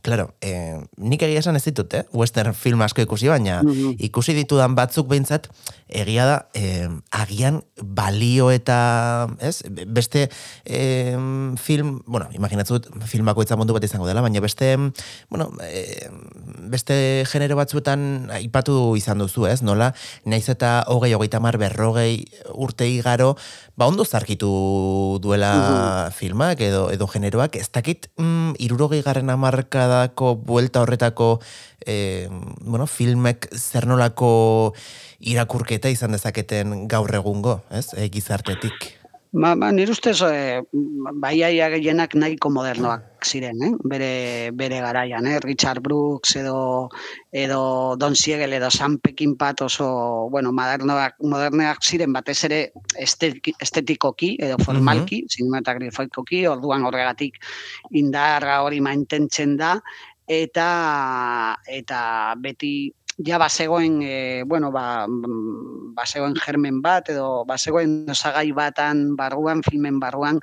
Claro, 0.06 0.36
eh, 0.46 0.78
nik 1.02 1.24
egia 1.26 1.40
esan 1.42 1.56
ez 1.58 1.64
ditut, 1.66 1.90
eh? 1.98 2.04
Western 2.14 2.54
film 2.54 2.84
asko 2.86 3.02
ikusi, 3.02 3.26
baina 3.32 3.64
Mhm. 3.64 3.96
ikusi 4.06 4.36
ditudan 4.38 4.76
batzuk 4.78 5.08
behintzat, 5.10 5.48
egia 5.90 6.26
da, 6.30 6.36
eh, 6.54 6.88
agian 7.10 7.64
balio 7.82 8.52
eta, 8.52 9.28
ez, 9.40 9.64
beste 9.88 10.30
eh, 10.66 11.18
film, 11.58 12.04
bueno, 12.06 12.28
imaginatzut 12.34 12.86
film 13.06 13.26
bakoitza 13.26 13.56
mundu 13.58 13.74
bat 13.74 13.84
izango 13.84 14.06
dela, 14.06 14.22
baina 14.22 14.40
beste, 14.42 14.76
bueno, 15.30 15.50
eh, 15.64 16.08
beste 16.70 17.26
genero 17.26 17.56
batzuetan 17.56 18.30
aipatu 18.32 18.96
izan 18.96 19.18
duzu, 19.18 19.48
ez, 19.48 19.64
nola, 19.64 19.94
naiz 20.26 20.48
eta 20.50 20.84
hogei, 20.88 21.14
hogeita 21.16 21.40
mar, 21.40 21.58
berrogei 21.58 22.26
urte 22.54 22.88
igaro, 22.88 23.36
ba 23.76 23.88
ondo 23.88 24.06
zarkitu 24.06 25.18
duela 25.20 26.12
filmak 26.14 26.62
edo 26.62 26.92
edo 26.92 27.08
generoak, 27.08 27.56
ez 27.56 27.72
dakit 27.72 28.08
mm, 28.18 28.54
irurogei 28.60 29.02
garren 29.02 29.26
amarkadako 29.96 30.36
buelta 30.36 30.82
horretako 30.82 31.40
eh, 31.86 32.28
bueno, 32.62 32.86
filmek 32.88 33.48
zer 33.56 33.88
nolako 33.88 34.74
irakurketa 35.20 35.90
izan 35.90 36.12
dezaketen 36.12 36.88
gaur 36.88 37.14
egungo, 37.16 37.62
ez, 37.72 37.94
e, 37.96 38.10
gizartetik. 38.10 39.05
Ba, 39.36 39.50
ba, 39.60 39.68
nire 39.76 39.92
ustez, 39.92 40.22
e, 40.24 40.62
baiaia 41.20 41.66
gehienak 41.74 42.14
nahiko 42.16 42.48
modernoak 42.56 43.26
ziren, 43.28 43.60
eh? 43.68 43.72
bere, 43.92 44.08
bere 44.56 44.78
garaian, 44.80 45.28
eh? 45.28 45.42
Richard 45.44 45.84
Brooks 45.84 46.38
edo, 46.40 46.88
edo 47.36 47.98
Don 48.00 48.16
Siegel 48.16 48.56
edo 48.56 48.72
Sam 48.72 48.96
Peckinpah 49.04 49.52
oso, 49.68 49.90
bueno, 50.32 50.54
modernoak, 50.56 51.20
moderneak 51.20 51.84
ziren 51.84 52.16
batez 52.16 52.38
ere 52.48 52.62
estetik- 52.96 53.52
estetikoki 53.60 54.38
edo 54.40 54.56
formalki, 54.64 55.26
mm 55.26 55.36
cinematografikoki, 55.36 56.46
orduan 56.48 56.88
horregatik 56.88 57.36
indarra 57.92 58.62
hori 58.64 58.80
mantentzen 58.80 59.58
da, 59.60 59.76
eta 60.32 61.58
eta 61.68 62.00
beti 62.40 62.94
ja 63.18 63.38
bazegoen 63.40 64.02
e, 64.04 64.44
bueno 64.44 64.72
ba 64.72 65.08
bazegoen 65.96 66.36
germen 66.36 66.82
bat 66.84 67.10
edo 67.10 67.46
bazegoen 67.48 68.10
osagai 68.12 68.52
batan 68.52 69.16
barruan 69.16 69.62
filmen 69.64 70.00
barruan 70.00 70.42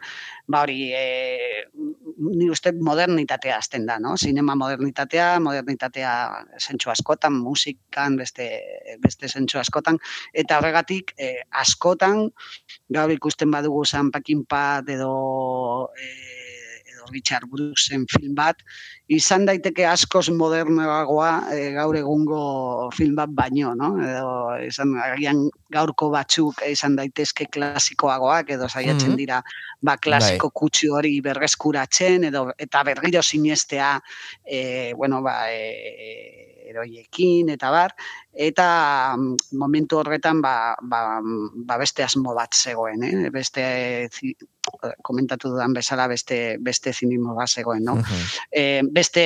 ba 0.48 0.62
hori 0.62 0.92
e, 0.96 1.68
ni 2.16 2.48
uste 2.50 2.72
modernitatea 2.72 3.56
hasten 3.56 3.84
da, 3.86 3.98
no? 4.00 4.16
Sinema 4.16 4.54
modernitatea, 4.56 5.40
modernitatea 5.40 6.12
zentsu 6.58 6.90
askotan, 6.90 7.34
musikan, 7.44 8.16
beste 8.16 8.48
beste 9.04 9.28
zentsu 9.28 9.58
askotan 9.60 9.98
eta 10.32 10.58
horregatik 10.58 11.12
e, 11.18 11.42
askotan 11.50 12.30
gaur 12.88 13.12
ikusten 13.12 13.50
badugu 13.50 13.84
San 13.84 14.10
Pakinpat 14.10 14.88
edo 14.96 15.12
e, 15.92 16.31
Richard 17.12 17.48
Brooksen 17.50 18.06
film 18.10 18.34
bat, 18.34 18.62
izan 19.12 19.46
daiteke 19.48 19.86
askoz 19.86 20.28
modernoagoa 20.34 21.30
e, 21.54 21.70
gaur 21.76 21.96
egungo 22.00 22.42
film 22.96 23.16
bat 23.20 23.32
baino, 23.36 23.74
no? 23.78 23.92
Edo 24.02 24.32
izan 24.66 24.96
agian 25.04 25.44
gaurko 25.72 26.10
batzuk 26.12 26.62
izan 26.68 26.96
daitezke 26.96 27.48
klasikoagoak 27.52 28.50
edo 28.56 28.68
saiatzen 28.68 29.12
Mhm. 29.12 29.16
dira 29.16 29.42
ba 29.82 29.96
klasiko 29.96 30.50
kutsu 30.50 30.94
hori 30.94 31.20
berreskuratzen 31.20 32.24
edo 32.30 32.46
eta 32.58 32.82
berriro 32.84 33.22
sinestea 33.22 34.00
e, 34.44 34.94
bueno, 34.94 35.22
ba, 35.22 35.50
e, 35.50 36.48
eroiekin 36.72 37.52
eta 37.52 37.70
bar 37.70 37.94
eta 38.32 38.66
mm, 39.16 39.52
momentu 39.60 39.98
horretan 40.00 40.40
ba, 40.42 40.74
ba, 40.80 41.20
mm, 41.20 41.66
ba 41.68 41.78
beste 41.82 42.04
asmo 42.04 42.34
bat 42.34 42.54
zegoen, 42.54 43.02
eh? 43.04 43.30
beste 43.30 44.08
komentatu 45.02 45.50
dudan 45.52 45.74
bezala 45.74 46.06
beste 46.08 46.56
beste 46.60 46.92
zinismo 46.92 47.34
bat 47.34 47.50
zegoen, 47.50 47.84
no? 47.84 47.96
Mhm. 47.96 48.26
e, 48.50 48.82
beste 48.90 49.24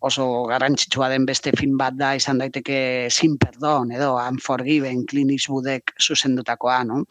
oso 0.00 0.46
garrantzitsua 0.48 1.10
den 1.12 1.26
beste 1.28 1.52
film 1.56 1.76
bat 1.78 1.94
da 1.98 2.14
izan 2.16 2.38
daiteke 2.40 3.08
Sin 3.12 3.36
Perdón 3.38 3.90
edo 3.92 4.14
Unforgiven 4.16 5.04
Clint 5.04 5.34
Eastwoodek 5.34 5.92
zuzendutakoa, 6.00 6.78
no? 6.88 7.02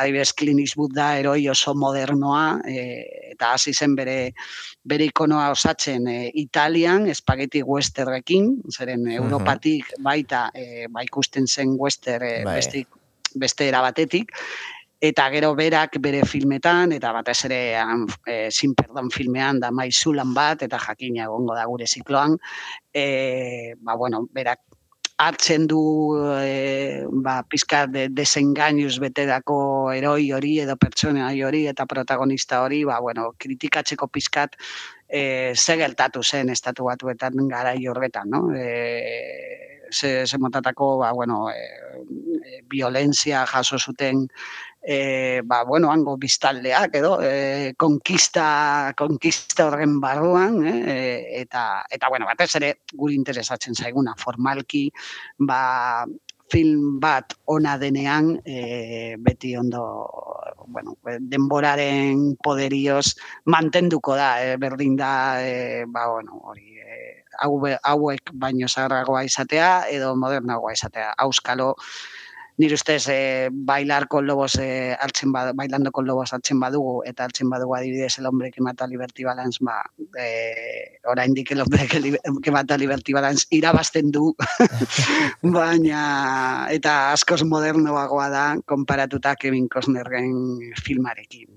Adibidez 0.00 0.32
Clint 0.32 0.62
Eastwood 0.64 0.94
da 0.96 1.10
eroi 1.20 1.48
oso 1.52 1.74
modernoa 1.76 2.62
e, 2.64 2.78
eta 3.34 3.52
hasi 3.52 3.74
zen 3.74 3.94
bere 3.98 4.32
bere 4.88 5.10
ikonoa 5.12 5.50
osatzen 5.52 6.08
e, 6.08 6.18
Italian 6.40 7.10
espageti 7.12 7.62
westerrekin, 7.66 8.54
zeren 8.72 9.04
Europatik 9.12 9.92
baita 10.00 10.48
e, 10.54 10.86
ba 10.88 11.04
ikusten 11.04 11.46
zen 11.46 11.76
wester 11.78 12.24
e, 12.24 12.34
Bai. 12.44 12.56
beste 12.56 12.86
beste 13.36 13.68
era 13.68 13.82
batetik 13.84 14.32
eta 15.00 15.30
gero 15.32 15.54
berak 15.56 15.96
bere 16.00 16.20
filmetan, 16.28 16.92
eta 16.92 17.12
batez 17.16 17.38
ere 17.48 17.60
e, 18.26 18.50
Sin 18.52 18.74
Perdón 18.76 19.10
filmean 19.10 19.60
da 19.60 19.70
maizulan 19.70 20.34
bat, 20.34 20.62
eta 20.62 20.78
jakina 20.78 21.24
egongo 21.24 21.56
da 21.56 21.64
gure 21.64 21.86
zikloan, 21.88 22.36
e, 22.92 23.74
ba, 23.80 23.96
bueno, 23.96 24.26
berak 24.32 24.60
hartzen 25.20 25.66
du 25.68 25.80
e, 26.40 27.04
ba, 27.24 27.42
pizka 27.44 27.86
de, 27.86 28.06
desengainuz 28.08 28.98
beterako 29.02 29.92
eroi 29.92 30.30
hori 30.32 30.54
edo 30.62 30.76
pertsona 30.80 31.28
hori 31.46 31.66
eta 31.68 31.84
protagonista 31.86 32.62
hori, 32.64 32.84
ba, 32.88 33.00
bueno, 33.04 33.30
kritikatzeko 33.36 34.08
pizkat 34.08 34.56
e, 35.08 35.52
ze 35.54 35.76
gertatu 35.76 36.22
zen 36.22 36.48
estatu 36.48 36.88
batuetan 36.88 37.36
garai 37.48 37.86
horretan, 37.88 38.32
no? 38.32 38.46
E, 38.56 39.88
ze, 39.92 40.26
ze 40.26 40.38
motatako, 40.38 40.96
ba, 41.04 41.12
bueno, 41.12 41.50
e, 41.50 42.64
violentzia 42.70 43.44
jaso 43.46 43.78
zuten 43.78 44.28
e, 44.82 45.42
ba, 45.44 45.62
bueno, 45.64 45.90
hango 45.92 46.16
biztaldeak 46.16 46.94
edo 47.00 47.18
e, 47.22 47.74
konkista, 47.76 48.94
konkista 48.96 49.68
horren 49.68 50.00
barruan, 50.00 50.64
eh, 50.66 51.40
eta, 51.42 51.84
eta, 51.90 52.08
bueno, 52.08 52.26
batez 52.26 52.54
ere 52.56 52.74
guri 52.92 53.14
interesatzen 53.14 53.74
zaiguna 53.74 54.16
formalki, 54.16 54.88
ba, 55.38 56.06
film 56.50 56.98
bat 57.00 57.36
ona 57.46 57.76
denean 57.78 58.32
e, 58.44 59.14
beti 59.18 59.54
ondo 59.56 59.84
bueno, 60.66 60.96
denboraren 61.04 62.36
poderioz 62.42 63.14
mantenduko 63.46 64.16
da, 64.18 64.32
e, 64.42 64.56
berdin 64.58 64.96
da, 64.98 65.12
e, 65.42 65.84
ba, 65.86 66.08
bueno, 66.10 66.40
hori, 66.50 66.78
e, 66.78 67.24
hau, 67.38 67.54
hauek 67.66 68.32
baino 68.34 68.68
zaharragoa 68.68 69.24
izatea 69.26 69.70
edo 69.90 70.14
modernagoa 70.16 70.74
izatea. 70.76 71.12
Auskalo, 71.26 71.74
nire 72.60 72.74
ustez 72.76 73.08
e, 73.08 73.48
bailar 73.50 74.06
con 74.06 74.26
lobos 74.26 74.56
e, 74.60 74.94
hartzen 75.00 75.32
bad, 75.32 75.54
bailando 75.54 75.90
con 75.90 76.06
lobos 76.06 76.34
hartzen 76.34 76.60
badugu 76.60 77.00
eta 77.08 77.24
hartzen 77.24 77.48
badugu 77.48 77.74
adibidez 77.76 78.18
el 78.18 78.26
hombre 78.26 78.50
que 78.52 78.60
mata 78.60 78.86
Liberty 78.86 79.24
Balance 79.24 79.64
ba 79.64 79.80
e, 80.20 81.00
oraindik 81.08 81.52
el 81.52 81.62
hombre 81.62 81.88
que, 81.88 82.20
que 82.42 82.50
mata 82.52 82.76
Liberty 82.76 83.14
Balance 83.16 83.46
irabazten 83.48 84.12
du 84.12 84.34
baina 85.56 86.02
eta 86.68 87.12
askoz 87.14 87.42
modernoagoa 87.48 88.28
da 88.28 88.44
konparatuta 88.66 89.34
Kevin 89.36 89.66
Costnerren 89.68 90.60
filmarekin. 90.84 91.48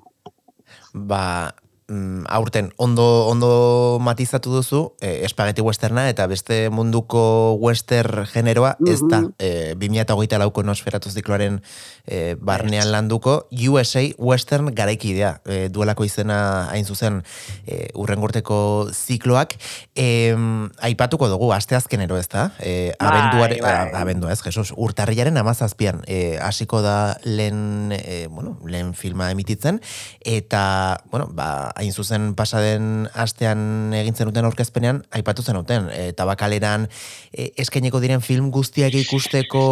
ba, 0.94 1.54
mm, 1.94 2.26
aurten 2.28 2.72
ondo 2.78 3.28
ondo 3.30 4.00
matizatu 4.02 4.50
duzu 4.56 4.82
eh, 5.02 5.22
espageti 5.28 5.62
westerna 5.62 6.08
eta 6.10 6.26
beste 6.28 6.70
munduko 6.74 7.54
western 7.62 8.26
generoa 8.34 8.76
ez 8.88 9.00
da 9.10 9.22
Mhm. 9.22 9.34
eh, 9.40 9.76
2008 9.78 10.40
lauko 10.42 10.64
nosferatu 10.64 11.10
zikloaren 11.14 11.62
eh, 12.08 12.36
barnean 12.42 12.90
landuko 12.92 13.48
USA 13.70 14.02
western 14.18 14.74
garaikidea. 14.76 15.42
Eh, 15.46 15.70
duelako 15.72 16.04
izena 16.04 16.68
hain 16.72 16.86
zuzen 16.86 17.22
eh, 17.68 17.90
urrengorteko 17.94 18.90
zikloak. 18.92 19.54
Eh, 19.96 20.36
aipatuko 20.82 21.30
dugu 21.30 21.52
asteazkenero 21.54 22.18
ez 22.18 22.28
da 22.30 22.52
eh, 22.60 22.94
Bai, 23.00 23.08
abenduare, 23.10 23.60
bai. 23.62 23.72
a- 23.72 24.02
abendua 24.02 24.32
ez, 24.34 24.42
Jesus, 24.42 24.74
urtarrilaren 24.76 25.38
amazazpian 25.38 26.02
hasiko 26.42 26.82
da 26.82 27.18
lehen, 27.24 27.92
eh, 27.92 28.28
bueno, 28.32 28.58
lehen 28.66 28.94
filma 28.94 29.30
emititzen, 29.32 29.80
eta, 30.24 31.02
bueno, 31.12 31.28
ba, 31.32 31.72
hain 31.84 31.94
zuzen 31.94 32.32
pasaden 32.40 33.08
astean 33.14 33.94
egin 33.96 34.16
zenuten 34.16 34.48
aurkezpenean, 34.48 35.04
aipatu 35.12 35.44
zenuten, 35.44 35.90
e, 35.92 36.12
tabakaleran 36.18 36.88
e, 37.32 37.52
eskaineko 37.60 38.02
diren 38.04 38.24
film 38.24 38.50
guztiak 38.56 38.96
ikusteko 39.04 39.64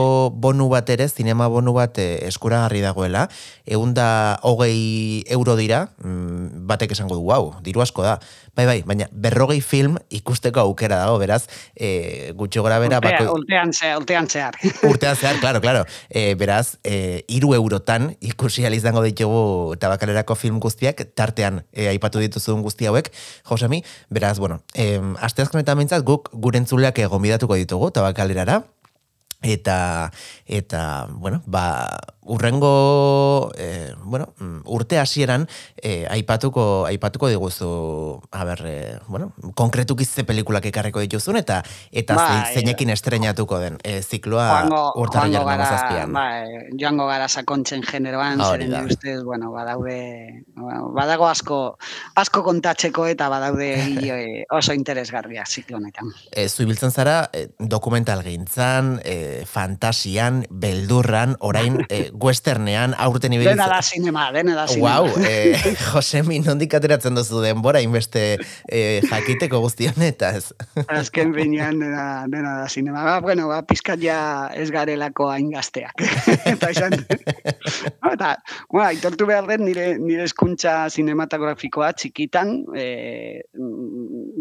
bonu 0.44 0.68
bat 0.72 0.92
ere, 0.94 1.08
zinema 1.08 1.48
bonu 1.52 1.74
bat 1.78 1.98
e, 2.04 2.10
eskuragarri 2.28 2.84
dagoela, 2.84 3.28
egun 3.66 3.96
da 3.98 4.38
hogei 4.48 5.24
euro 5.32 5.56
dira, 5.60 5.86
mm, 6.04 6.68
batek 6.70 6.98
esango 6.98 7.18
du, 7.18 7.26
wow, 7.32 7.54
diru 7.64 7.84
asko 7.84 8.06
da. 8.06 8.20
Bai, 8.56 8.66
bai, 8.68 8.82
baina 8.84 9.06
berrogei 9.12 9.62
film 9.64 9.96
ikusteko 10.12 10.60
aukera 10.66 10.98
dago, 11.00 11.16
beraz, 11.22 11.46
e, 11.72 12.34
gutxo 12.36 12.64
gora 12.66 12.82
bera, 12.84 12.98
Urtea, 13.00 13.22
bako, 13.24 13.38
urtean, 13.40 13.72
ze, 13.72 13.94
urtean 13.96 14.28
zehar. 14.28 14.58
urtean 14.92 15.16
zehar, 15.16 15.40
claro, 15.40 15.62
claro. 15.64 15.86
E, 16.10 16.34
beraz, 16.36 16.76
e, 16.84 17.24
iru 17.32 17.54
eurotan 17.56 18.12
ikusi 18.20 18.68
izango 18.68 19.06
ditugu 19.08 19.78
tabakalerako 19.80 20.36
film 20.36 20.60
guztiak, 20.60 21.00
tartean 21.16 21.64
e, 21.72 21.88
aipatu 21.94 22.20
dituzun 22.20 22.62
guzti 22.62 22.92
hauek, 22.92 23.08
Josemi, 23.48 23.84
beraz, 24.10 24.38
bueno, 24.40 24.60
e, 24.76 25.00
asteazkenetan 25.22 25.80
bintzat 25.80 26.04
guk 26.04 26.30
gurentzuleak 26.34 27.00
egon 27.00 27.24
bidatuko 27.24 27.56
ditugu 27.56 27.92
tabakalerara, 27.96 28.64
eta 29.42 30.12
eta 30.46 31.08
bueno 31.10 31.42
ba 31.46 31.90
urrengo 32.24 33.52
e, 33.58 33.94
bueno 34.04 34.34
mm, 34.40 34.62
urte 34.66 35.00
hasieran 35.00 35.48
e, 35.82 36.06
aipatuko 36.10 36.86
aipatuko 36.86 37.30
diguzu 37.30 38.22
a 38.32 38.44
ber 38.46 38.62
e, 38.66 39.00
bueno 39.08 39.34
konkretuki 39.56 40.06
ze 40.06 40.24
pelikulak 40.24 40.66
ekarriko 40.66 41.00
dituzun 41.00 41.38
eta 41.38 41.64
eta 41.92 42.16
Bai. 42.16 42.28
zein- 42.28 42.54
zeinekin 42.54 42.90
estrenatuko 42.90 43.60
den 43.60 43.78
e, 43.84 44.02
zikloa 44.02 44.48
joango, 44.48 44.94
urtarrilaren 45.02 45.34
joango 45.34 45.50
gara, 45.50 45.66
hamazazpian. 45.66 46.14
bai, 46.14 46.78
joango 46.80 47.08
gara 47.08 47.28
sakontzen 47.28 47.84
generoan, 47.84 48.40
zeren 48.42 48.86
ustez, 48.86 49.24
bueno, 49.24 49.52
badaude, 49.52 50.44
badago 50.96 51.28
asko, 51.28 51.78
asko 52.16 52.44
kontatzeko 52.44 53.08
eta 53.08 53.30
badaude 53.30 53.72
oso 54.58 54.74
interesgarria 54.74 55.44
ziklo 55.48 55.78
honetan. 55.78 56.12
E, 56.32 56.48
zu 56.50 56.64
ibiltzen 56.64 56.92
zara 56.92 57.30
e, 57.34 57.48
dokumental 57.58 58.22
gintzan, 58.24 59.00
e, 59.04 59.44
fantasian, 59.46 60.46
beldurran, 60.50 61.36
orain 61.40 61.82
e, 61.90 62.11
westernean, 62.12 62.94
aurten 63.00 63.34
ibiltzen. 63.36 63.58
Dena 63.58 63.68
da 63.72 63.82
sinema, 63.86 64.28
dena 64.36 64.56
da 64.56 64.66
sinema. 64.68 65.02
Wow, 65.02 65.24
eh, 65.30 65.76
Josemi, 65.92 66.40
nondik 66.44 66.74
ateratzen 66.78 67.16
duzu 67.18 67.42
denbora, 67.44 67.82
inbeste 67.84 68.24
eh, 68.68 69.02
jakiteko 69.08 69.62
guzti 69.64 69.90
honetaz. 69.92 70.52
Azken 71.00 71.34
behinean 71.36 71.80
dena, 71.82 72.06
dena 72.32 72.56
da 72.62 72.70
sinema. 72.72 73.04
Ba, 73.08 73.18
bueno, 73.24 73.48
ba, 73.52 73.62
pizkat 73.68 74.02
ja 74.04 74.22
ez 74.58 74.70
garelako 74.74 75.30
hain 75.32 75.52
gazteak. 75.54 76.04
eta 76.54 76.72
no, 76.92 78.14
eta, 78.14 78.36
bueno, 78.70 78.88
aitortu 78.90 79.30
behar 79.30 79.48
den 79.50 79.66
nire, 79.68 79.94
nire 80.02 80.28
eskuntza 80.28 80.90
sinematografikoa 80.94 81.94
txikitan, 81.98 82.58
e, 82.76 82.88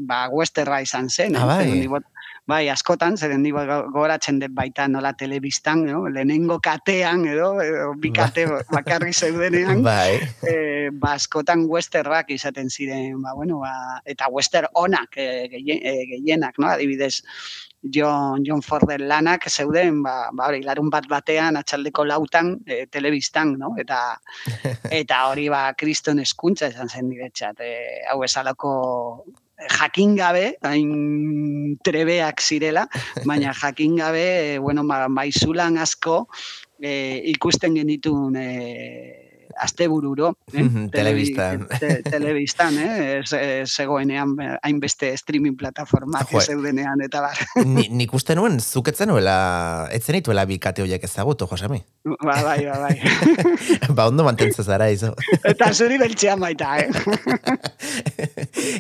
ba, 0.06 0.26
westerra 0.34 0.82
izan 0.84 1.10
zen. 1.10 1.38
Ah, 1.38 1.60
eh, 1.62 1.86
bai. 1.88 2.02
Bai, 2.50 2.64
askotan, 2.72 3.16
zeren 3.16 3.42
ni 3.44 3.52
go- 3.54 3.64
gogoratzen 3.92 4.40
dut 4.42 4.52
baita 4.56 4.88
nola 4.90 5.12
telebistan, 5.14 5.84
no? 5.86 6.02
lehenengo 6.10 6.58
katean, 6.62 7.24
edo, 7.30 7.52
edo 7.62 7.92
bi 8.02 8.10
kate 8.16 8.46
bakarri 8.72 9.12
zeudenean, 9.14 9.82
bai, 9.86 10.18
e, 10.50 10.54
ba, 10.92 11.14
askotan 11.14 11.64
westerrak 11.70 12.30
izaten 12.34 12.70
ziren, 12.70 13.20
ba, 13.22 13.34
bueno, 13.38 13.60
ba, 13.62 13.72
eta 14.04 14.28
wester 14.34 14.66
onak 14.74 15.16
e, 15.16 15.26
gehien- 15.52 15.82
gehienak, 16.14 16.58
no? 16.58 16.68
adibidez, 16.74 17.20
John, 17.82 18.42
John 18.44 18.60
Forden 18.60 19.06
lanak 19.08 19.46
zeuden, 19.48 20.02
ba, 20.04 20.28
ba 20.36 20.50
hori, 20.50 20.60
larun 20.66 20.90
bat 20.92 21.06
batean, 21.08 21.56
atxaldeko 21.56 22.04
lautan, 22.04 22.58
e, 22.66 22.82
telebistan, 22.92 23.54
no? 23.58 23.72
Eta, 23.80 24.00
eta 25.02 25.22
hori, 25.30 25.46
ba, 25.48 25.62
kriston 25.78 26.20
eskuntza 26.20 26.68
esan 26.68 26.90
zen 26.92 27.08
niretzat, 27.08 27.62
e, 27.64 28.02
hau 28.10 28.20
esalako 28.26 28.74
jakin 29.68 30.16
gabe, 30.16 30.56
hain 30.62 31.76
trebeak 31.84 32.40
zirela, 32.40 32.86
baina 33.24 33.52
jakin 33.62 33.96
gabe, 33.96 34.54
e, 34.54 34.58
bueno, 34.58 34.82
ma, 34.82 35.08
maizulan 35.08 35.76
asko 35.78 36.28
e, 36.80 37.20
ikusten 37.34 37.76
genitun 37.76 38.36
e, 38.36 39.19
astebururo, 39.60 40.34
eh? 40.52 40.62
Telebi- 40.64 40.90
telebistan. 40.90 41.66
te- 41.80 42.02
telebistan, 42.02 42.78
eh? 42.78 43.22
Zegoenean 43.66 44.34
eh, 44.40 44.56
hainbeste 44.62 45.12
streaming 45.16 45.56
plataformak 45.60 46.30
Jo. 46.32 46.40
zeudenean 46.40 47.00
eta 47.04 47.20
bar. 47.20 47.38
Ni, 47.74 47.88
nik 47.90 48.14
uste 48.14 48.34
nuen, 48.38 48.60
zuketzen 48.60 49.08
nuela, 49.12 49.88
etzen 49.92 50.16
ituela 50.20 50.44
bi 50.48 50.58
kate 50.58 50.82
horiek 50.82 51.04
ezagutu, 51.04 51.46
Josemi. 51.50 51.82
ba, 52.24 52.38
bai, 52.42 52.64
ba, 52.64 52.78
bai. 52.80 52.96
ba, 53.94 54.06
ondo 54.08 54.24
mantentzen 54.24 54.64
zara, 54.64 54.90
izo. 54.90 55.14
eta 55.44 55.72
zuri 55.74 55.98
beltxean 56.00 56.40
baita, 56.40 56.78
eh? 56.80 56.88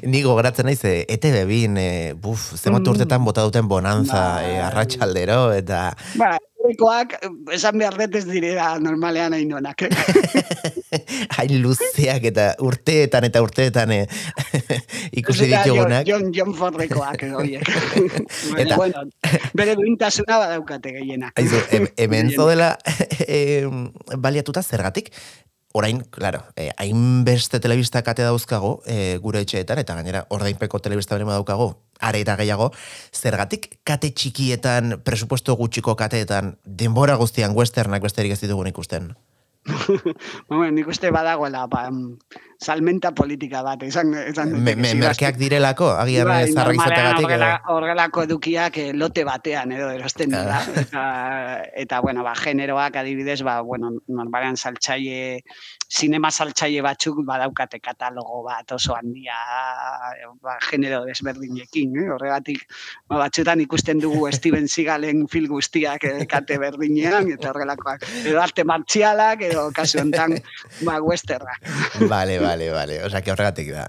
Ni 0.08 0.22
gogoratzen 0.24 0.66
naiz, 0.68 0.80
e, 0.84 1.04
ETV 1.08 1.44
bin, 1.48 1.76
e, 1.78 2.12
buf, 2.14 2.52
zenbat 2.56 2.82
Mm. 2.86 2.90
urtetan 2.94 3.24
bota 3.24 3.42
duten 3.46 3.68
bonanza, 3.68 4.20
Bai. 4.40 4.50
e, 4.54 4.58
arratsaldero, 4.60 5.52
eta 5.52 5.94
ba, 6.16 6.36
Ekoak, 6.68 7.14
esan 7.56 7.78
behar 7.80 7.96
dut 7.96 8.16
ez 8.20 8.24
direla 8.28 8.74
normalean 8.82 9.32
hain 9.32 9.52
onak. 9.56 9.86
hain 11.38 11.54
luzeak 11.62 12.26
eta 12.30 12.50
urteetan 12.66 13.24
eta 13.30 13.40
urteetan 13.42 13.94
e, 13.94 14.00
ikusi 15.22 15.48
ditugunak. 15.50 16.04
John, 16.08 16.28
John 16.36 16.52
Fordekoak 16.56 17.24
horiek. 17.32 17.64
Eta- 18.60 18.76
bueno, 18.76 19.06
bere 19.56 19.76
duintasuna 19.80 20.40
badaukate 20.44 20.92
gehienak. 20.98 21.32
Aizu, 21.40 21.62
em, 21.72 21.88
hemen 21.96 22.32
zodela 22.36 22.74
em, 23.26 23.86
baliatuta 24.20 24.62
zergatik, 24.62 25.10
orain, 25.72 26.02
claro, 26.10 26.44
eh, 26.56 26.70
hainbeste 26.76 27.60
telebista 27.60 28.02
kate 28.02 28.26
dauzkago 28.26 28.80
eh, 28.86 29.18
gure 29.22 29.42
etxeetan, 29.46 29.80
eta 29.80 29.96
gainera 29.96 30.26
ordainpeko 30.34 30.80
telebista 30.82 31.16
bere 31.16 31.30
daukago, 31.30 31.72
are 32.00 32.20
eta 32.20 32.36
gehiago, 32.40 32.70
zergatik 33.14 33.80
kate 33.84 34.10
txikietan, 34.10 35.00
presupuesto 35.04 35.56
gutxiko 35.56 35.96
kateetan, 35.96 36.56
denbora 36.64 37.16
guztian 37.20 37.56
westernak 37.56 38.02
besterik 38.02 38.32
ez 38.36 38.40
ditugun 38.40 38.72
ikusten. 38.72 39.12
Bueno, 40.48 40.70
nik 40.72 40.88
uste 40.88 41.10
badagoela, 41.12 41.66
ba, 41.70 41.84
salmenta 42.60 43.12
politika 43.16 43.62
bat, 43.64 43.82
esan, 43.84 44.12
esan 44.14 44.52
Me, 44.56 44.74
me, 44.76 44.92
merkeak 44.98 45.38
direlako, 45.40 45.90
agian 46.00 46.28
Bai, 46.28 46.52
zarrak 46.52 46.76
normalean 46.76 47.20
izategatik. 47.20 47.68
horrelako 47.74 48.24
edukiak 48.28 48.78
eh, 48.80 48.88
lote 48.94 49.24
batean 49.24 49.72
edo 49.76 49.90
erosten 49.94 50.32
dira. 50.34 50.60
eta, 50.84 51.04
eta, 51.84 52.00
bueno, 52.00 52.24
ba, 52.26 52.34
generoak 52.34 52.96
adibidez, 53.02 53.40
ba, 53.46 53.60
bueno, 53.60 53.92
normalean 54.08 54.56
saltzaile, 54.56 55.42
sinema 55.90 56.30
saltzaile 56.30 56.84
batzuk 56.86 57.18
badaukate 57.26 57.80
katalogo 57.82 58.44
bat 58.46 58.72
oso 58.76 58.94
handia, 58.94 59.34
ba, 60.40 60.56
genero 60.70 61.02
desberdinekin, 61.08 61.96
eh? 61.98 62.06
horregatik, 62.14 62.62
ba, 63.10 63.18
batzutan 63.24 63.60
ikusten 63.64 63.98
dugu 64.02 64.28
Steven 64.38 64.68
Seagalen 64.70 65.26
fil 65.28 65.48
guztiak 65.50 66.06
eh, 66.06 66.26
kate 66.30 66.60
berdinean, 66.62 67.32
eta 67.34 67.50
horrelakoak, 67.50 68.06
edo 68.22 68.40
arte 68.42 68.64
martzialak, 68.64 69.42
edo 69.50 69.68
kasu 69.74 70.04
honetan, 70.04 70.38
ba, 70.86 71.00
westerrak. 71.02 71.66
Vale, 72.06 72.38
vale, 72.38 72.70
vale. 72.70 73.02
O 73.04 73.10
sea, 73.10 73.22
que 73.22 73.32
horregatik 73.32 73.72
da. 73.74 73.88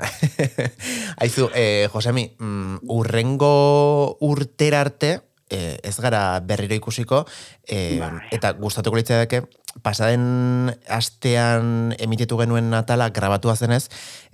Aizu, 1.22 1.52
eh, 1.54 1.88
Josemi, 1.94 2.32
mm, 2.40 2.88
urrengo 2.90 4.18
urtera 4.26 4.82
arte, 4.82 5.20
eh, 5.52 5.78
ez 5.84 5.98
gara 6.00 6.40
berriro 6.40 6.76
ikusiko, 6.80 7.26
eh, 7.68 8.00
Bai. 8.00 8.28
eta 8.32 8.54
gustatuko 8.58 8.98
litzateke, 8.98 9.44
pasaden 9.80 10.74
astean 10.92 11.96
emititu 12.00 12.38
genuen 12.40 12.70
natala 12.74 13.10
grabatua 13.16 13.56
zenez, 13.56 13.88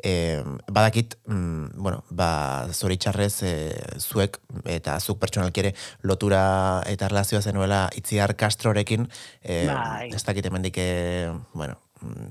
eh, 0.04 0.41
badakit, 0.67 1.15
mm, 1.28 1.78
bueno, 1.78 2.04
ba, 2.10 2.67
zoritxarrez 2.73 3.43
eh, 3.43 3.97
zuek 4.00 4.39
eta 4.65 5.00
zuk 5.00 5.19
pertsonalki 5.21 5.65
ere 5.65 5.73
lotura 6.02 6.84
eta 6.88 7.08
relazioa 7.08 7.41
zenuela 7.41 7.89
Itziar 7.95 8.36
Castrorekin, 8.36 9.10
eh, 9.43 9.67
Bai. 9.67 10.10
ez 10.13 10.23
dakit 10.23 10.45
hemendik, 10.45 10.78
eh, 10.78 11.32
bueno, 11.54 11.78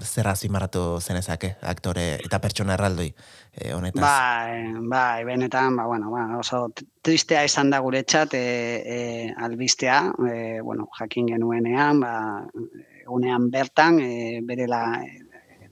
zer 0.03 0.29
azpimarratu 0.31 0.83
zenezake 1.01 1.57
aktore 1.63 2.07
eta 2.25 2.39
pertsona 2.43 2.75
erraldoi 2.77 3.09
eh, 3.11 3.73
honetaz. 3.75 4.03
Bai, 4.03 4.89
bai, 4.91 5.25
benetan, 5.25 5.77
ba, 5.77 5.87
bueno, 5.87 6.11
ba, 6.13 6.27
oso 6.39 6.67
tristea 7.03 7.45
izan 7.45 7.71
da 7.71 7.81
guretzat 7.85 8.35
e, 8.35 8.43
e, 8.97 8.99
albistea, 9.49 10.01
e, 10.31 10.61
bueno, 10.63 10.89
jakin 10.99 11.33
genuenean, 11.35 12.01
ba, 12.01 12.15
egunean 13.07 13.51
bertan, 13.51 14.01
e, 14.03 14.41
bere 14.45 14.67
la, 14.69 14.83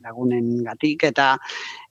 lagunen 0.05 0.63
gatik, 0.65 1.05
eta, 1.09 1.39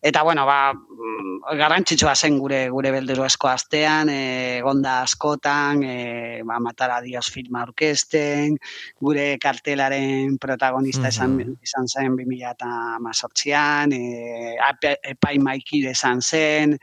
eta 0.01 0.21
bueno, 0.23 0.45
ba, 0.45 0.73
mm, 0.73 1.57
garrantzitsua 1.57 2.13
zen 2.15 2.37
gure 2.39 2.69
gure 2.69 2.91
beldurrezko 2.93 3.49
astean, 3.49 4.09
e, 4.13 4.61
gonda 4.63 4.99
askotan, 5.01 5.81
e, 5.83 6.41
ba, 6.45 6.59
matara 6.61 7.01
dios 7.01 7.31
filma 7.33 7.63
orkesten, 7.65 8.57
gure 9.01 9.37
kartelaren 9.41 10.37
protagonista 10.37 11.09
izan, 11.09 11.37
Mhm. 11.37 11.57
izan 11.65 11.87
zen 11.87 12.15
2018an, 12.15 13.91
e, 13.93 14.57
ape- 14.61 14.99
epaimaikide 15.15 15.91
izan 15.97 16.21
zen, 16.21 16.77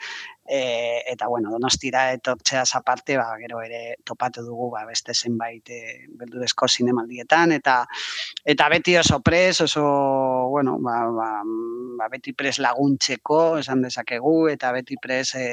e, 0.50 1.04
eta 1.06 1.28
bueno, 1.28 1.50
donostira 1.50 2.12
etortzeaz 2.12 2.74
aparte, 2.74 3.16
ba, 3.16 3.28
gero 3.38 3.60
ere 3.62 3.94
topatu 4.04 4.42
dugu 4.42 4.66
ba, 4.72 4.82
beste 4.84 5.14
zenbait 5.14 5.70
e, 5.70 6.08
beldurezko 6.18 6.66
zinemaldietan, 6.66 7.54
eta 7.54 7.84
eta 8.44 8.66
beti 8.72 8.96
oso 8.98 9.20
pres, 9.22 9.60
oso, 9.62 9.84
bueno, 10.50 10.74
ba, 10.82 11.04
ba, 11.14 11.28
ba, 12.00 12.08
beti 12.10 12.34
pres 12.34 12.58
laguntzeko, 12.58 13.60
esan 13.62 13.86
dezakegu, 13.86 14.48
eta 14.50 14.72
beti 14.74 14.98
pres, 14.98 15.36
e, 15.38 15.46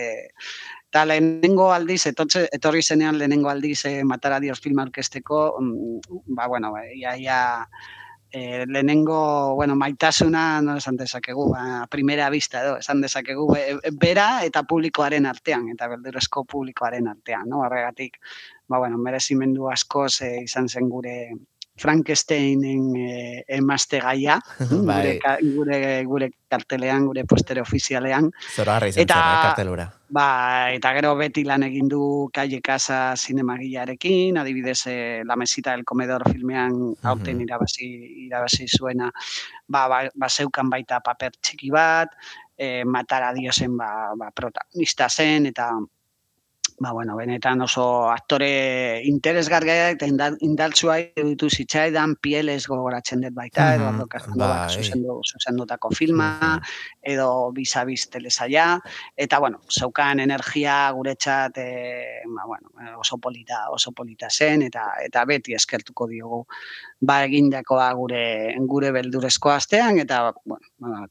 eta 0.90 1.06
lehenengo 1.06 1.70
aldiz, 1.76 2.08
etortze, 2.10 2.48
etorri 2.58 2.82
zenean 2.82 3.20
lehenengo 3.22 3.54
aldiz 3.54 3.86
e, 3.86 4.02
Matara 4.04 4.42
Dios 4.42 4.60
film 4.66 4.82
orkesteko, 4.82 5.44
mm, 5.62 6.26
ba, 6.34 6.50
bueno, 6.50 6.74
ba, 6.74 6.88
ia, 6.90 7.14
ia, 7.22 7.40
e, 8.32 8.66
lehenengo, 8.68 9.56
bueno, 9.56 9.76
maitasuna, 9.76 10.62
no 10.62 10.78
esan 10.78 10.98
dezakegu, 10.98 11.54
a 11.56 11.88
primera 11.90 12.30
vista 12.30 12.62
edo, 12.63 12.78
esan 12.78 13.02
dezakegu, 13.02 13.48
e, 13.56 13.78
bera 13.92 14.44
eta 14.46 14.63
publikoaren 14.63 15.26
artean, 15.26 15.70
eta 15.74 15.88
beldurezko 15.88 16.44
publikoaren 16.46 17.08
artean, 17.08 17.48
no? 17.50 17.62
Horregatik, 17.66 18.20
ba, 18.68 18.80
bueno, 18.80 18.98
merezimendu 18.98 19.70
askoz 19.72 20.22
e, 20.22 20.34
izan 20.44 20.68
zen 20.70 20.90
gure 20.90 21.18
Frankensteinen 21.78 22.96
e, 22.96 23.44
emazte 23.48 24.00
gaia, 24.00 24.40
Bai. 24.70 24.98
gure, 25.02 25.20
ka- 25.20 25.38
gure, 25.42 26.04
gure 26.06 26.30
kartelean, 26.50 27.06
gure 27.06 27.24
postere 27.26 27.62
ofizialean, 27.62 28.32
Zora 28.56 28.76
harra 28.78 28.88
izan 28.90 29.04
Eta- 29.04 29.20
eh, 29.22 29.42
kartelura. 29.48 29.88
Ba, 30.10 30.72
eta 30.72 30.94
gero 30.96 31.10
beti 31.20 31.44
lan 31.44 31.63
egin 31.68 31.90
du 31.92 32.30
Calle 32.34 32.62
Casa 32.63 33.13
zinemagilarekin, 33.18 34.38
adibidez 34.40 34.86
eh, 34.88 35.22
La 35.26 35.36
Mesita 35.36 35.72
del 35.76 35.84
Comedor 35.84 36.24
filmean 36.32 36.94
aurten 37.04 37.36
Mhm. 37.38 37.44
irabazi, 37.44 37.90
irabazi 38.28 38.68
zuena, 38.68 39.12
ba, 39.68 39.88
ba, 39.88 40.10
ba 40.16 40.30
zeukan 40.30 40.70
baita 40.70 41.02
paper 41.02 41.32
txiki 41.42 41.70
bat, 41.72 42.10
eh, 42.58 42.84
Matara 42.86 43.34
Diosen 43.34 43.76
ba, 43.78 44.13
ba, 44.16 44.32
protagonista 44.32 45.10
zen, 45.10 45.48
eta 45.48 45.72
ba, 46.80 46.92
bueno, 46.92 47.16
benetan 47.18 47.62
oso 47.62 48.10
aktore 48.12 49.02
interesgarria 49.04 49.90
eta 49.96 50.06
indar, 50.06 50.36
indartsua 50.46 51.00
iruditu 51.00 51.50
zitzaidan, 51.50 52.16
pieles 52.22 52.68
gogoratzen 52.70 53.22
dut 53.22 53.34
baita, 53.34 53.66
Mhm, 53.72 53.80
Eduardo 53.82 54.08
Casanova 54.08 54.48
bai. 54.68 54.76
zuzendu, 54.76 55.20
zuzendutako 55.26 55.90
filma, 55.92 56.62
edo 57.02 57.52
bizabiz 57.52 58.08
telesaia, 58.10 58.80
eta 59.16 59.40
bueno, 59.40 59.62
zeukan 59.70 60.20
energia 60.20 60.92
guretzat 60.92 61.58
e, 61.58 62.22
ba, 62.28 62.46
bueno, 62.46 62.70
eh, 62.82 62.94
oso 62.96 63.18
polita, 63.18 63.70
oso 63.72 63.92
polita 63.92 64.30
zen 64.30 64.62
eta 64.62 64.94
eta 65.04 65.26
beti 65.26 65.54
eskertuko 65.54 66.08
diogu. 66.08 66.46
Ba 67.02 67.24
egindakoa 67.26 67.92
gure 67.94 68.56
gure 68.68 68.92
beldurezko 68.92 69.50
astean 69.50 69.98
eta 70.00 70.34
bueno, 70.46 70.66
ba, 70.78 71.08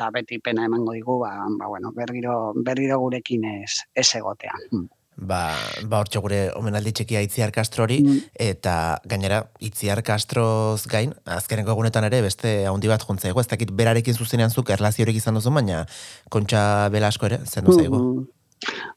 eta 0.00 0.08
beti 0.14 0.38
pena 0.40 0.64
emango 0.64 0.94
digu 0.96 1.18
ba, 1.20 1.34
ba 1.58 1.68
bueno, 1.68 1.92
berriro 1.92 2.54
berriro 2.56 2.98
gurekin 2.98 3.44
ez 3.44 3.84
ez 3.94 4.08
egotea. 4.16 4.56
Mm. 4.72 4.88
Ba, 5.20 5.52
ba 5.84 5.98
hortxe 6.00 6.22
gure 6.24 6.38
omenaldi 6.56 6.94
txikia 6.96 7.20
Itziar 7.20 7.52
Castrori, 7.52 7.98
Mm. 8.00 8.32
eta 8.40 9.02
gainera 9.04 9.50
Itziar 9.60 10.00
Castroz 10.02 10.86
gain, 10.88 11.12
azkeneko 11.26 11.76
egunetan 11.76 12.08
ere 12.08 12.22
beste 12.22 12.66
handi 12.66 12.88
bat 12.88 13.04
jontzaigo, 13.04 13.40
ez 13.40 13.48
dakit 13.48 13.70
berarekin 13.70 14.14
zuzenean 14.16 14.50
zuk 14.50 14.70
erlaziorik 14.70 15.16
izan 15.16 15.34
duzu, 15.34 15.52
baina 15.52 15.84
kontxa 16.30 16.88
belasko 16.88 17.26
ere, 17.26 17.44
zendu 17.44 17.76
zaigu. 17.76 17.98
Mhm. 17.98 18.28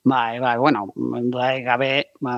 Bai, 0.04 0.40
bai, 0.40 0.58
bueno, 0.58 0.92
bai, 0.96 1.64
gabe, 1.64 2.12
ba, 2.20 2.34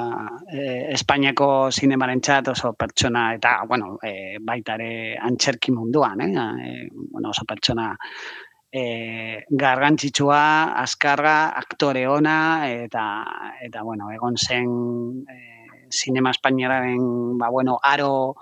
e, 0.46 0.92
Espainiako 0.94 1.72
zinemarentzat 1.72 2.52
oso 2.54 2.74
pertsona, 2.74 3.34
eta, 3.34 3.64
bueno, 3.68 3.98
e, 4.04 4.38
baita 4.40 4.76
ere 4.76 5.18
antzerki 5.18 5.72
munduan, 5.74 6.22
eh? 6.22 6.30
E, 6.36 6.88
bueno, 6.94 7.32
oso 7.32 7.46
pertsona 7.46 7.98
e, 8.76 9.46
gargantzitsua, 9.50 10.76
azkarra, 10.84 11.38
aktore 11.56 12.08
ona, 12.12 12.68
eta, 12.68 13.06
eta 13.64 13.84
bueno, 13.88 14.12
egon 14.12 14.36
zen 14.36 14.72
e, 15.32 15.38
zinema 15.92 16.34
espainiararen, 16.36 17.38
ba, 17.40 17.50
bueno, 17.50 17.78
aro, 17.82 18.36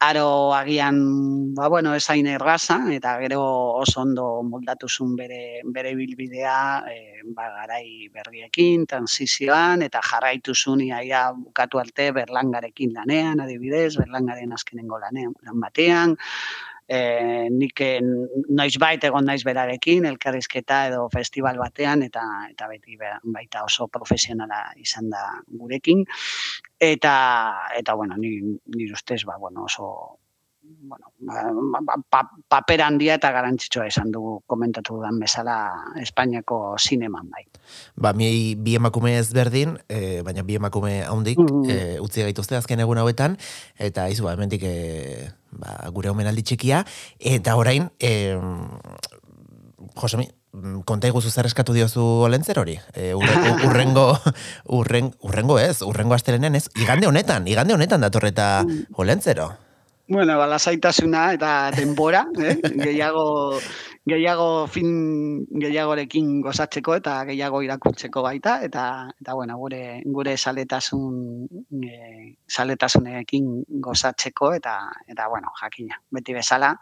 aro 0.00 0.54
agian, 0.56 1.52
ba, 1.58 1.68
bueno, 1.68 1.92
esain 1.94 2.30
erraza, 2.32 2.78
eta 2.94 3.18
gero 3.20 3.42
oso 3.82 4.00
ondo 4.06 4.28
moldatu 4.46 4.88
zuen 4.88 5.12
bere, 5.20 5.60
bere 5.76 5.92
bilbidea, 5.98 6.56
e, 6.88 7.20
ba, 7.36 7.50
garai 7.58 8.08
berriekin, 8.14 8.86
transizioan, 8.88 9.84
eta 9.84 10.00
jarraitu 10.00 10.56
zuen 10.56 10.86
iaia 10.88 11.26
bukatu 11.36 11.82
arte 11.84 12.08
berlangarekin 12.16 12.96
lanean, 12.96 13.44
adibidez, 13.44 13.98
berlangaren 14.00 14.56
azkenengo 14.56 15.02
lanean, 15.04 15.36
lan 15.44 15.60
batean, 15.60 16.16
e, 16.88 17.48
nik 17.52 17.80
eh, 17.84 18.00
noiz 18.48 18.76
bait 18.80 19.04
egon 19.04 19.28
naiz 19.28 19.42
berarekin, 19.44 20.06
elkarrizketa 20.08 20.86
edo 20.88 21.08
festival 21.12 21.60
batean, 21.60 22.02
eta 22.06 22.24
eta 22.48 22.68
beti 22.72 22.96
be- 22.96 23.18
baita 23.36 23.64
oso 23.64 23.88
profesionala 23.92 24.62
izan 24.76 25.10
da 25.12 25.24
gurekin. 25.60 26.04
Eta, 26.80 27.14
eta 27.76 27.94
bueno, 27.94 28.16
ni, 28.16 28.38
nire 28.74 28.92
ustez, 28.96 29.24
ba, 29.28 29.36
bueno, 29.36 29.64
oso 29.64 30.17
bueno, 30.80 31.12
ba, 31.20 31.80
ba, 31.82 31.96
pa, 32.10 32.20
paper 32.48 32.82
handia 32.82 33.14
eta 33.18 33.30
garantzitsua 33.32 33.86
izan 33.88 34.12
dugu 34.12 34.38
komentatu 34.46 34.96
dudan 34.96 35.18
bezala 35.20 35.56
Espainiako 36.00 36.76
zineman 36.78 37.28
bai. 37.30 37.44
Ba, 37.96 38.12
mi 38.12 38.54
bi 38.54 38.76
emakume 38.76 39.16
ezberdin, 39.18 39.78
e, 39.88 40.22
baina 40.22 40.42
bi 40.42 40.56
emakume 40.56 41.02
handik 41.04 41.38
Mhm. 41.38 41.70
e, 41.70 42.00
utzi 42.00 42.22
gaituzte 42.22 42.56
azken 42.56 42.80
egun 42.80 42.98
hauetan, 42.98 43.36
eta 43.78 44.08
izu, 44.08 44.24
ba, 44.24 44.32
hemendik 44.32 44.62
e, 44.62 45.30
ba, 45.52 45.90
gure 45.92 46.10
omenaldi 46.10 46.42
txikia, 46.42 46.84
eta 47.18 47.56
orain, 47.56 47.90
e, 48.00 48.36
Josemi, 49.98 50.28
mm, 50.52 50.82
konta 50.86 51.08
iguzu 51.08 51.30
zer 51.30 51.46
eskatu 51.46 51.72
diozu 51.74 52.02
olentzer 52.26 52.58
hori? 52.58 52.78
E, 52.94 53.14
urre, 53.14 53.34
urrengo, 53.66 54.12
urren, 54.78 55.12
urrengo 55.22 55.58
ez, 55.58 55.82
urrengo 55.82 56.14
astelenen 56.14 56.54
ez, 56.54 56.68
igande 56.76 57.06
honetan, 57.06 57.46
igande 57.48 57.74
honetan 57.74 58.00
datorreta 58.00 58.64
olentzero. 58.94 59.52
Bueno, 60.10 60.38
lasaitasuna 60.46 61.34
eta 61.36 61.70
denbora, 61.76 62.22
eh? 62.40 62.54
gehiago, 62.80 63.60
gehiago 64.08 64.66
film 64.72 65.44
gehiagorekin 65.60 66.30
gozatzeko 66.46 66.94
eta 66.96 67.18
gehiago 67.28 67.60
irakurtzeko 67.66 68.22
baita 68.24 68.54
eta 68.64 68.86
eta 69.20 69.36
bueno, 69.36 69.58
gure 69.60 70.00
gure 70.06 70.36
saletasun 70.38 71.44
e, 71.84 71.92
saletasunekin 72.48 73.52
gozatzeko 73.84 74.54
eta 74.56 74.78
eta 75.12 75.28
bueno, 75.28 75.52
jakina, 75.60 76.00
beti 76.10 76.40
bezala 76.40 76.72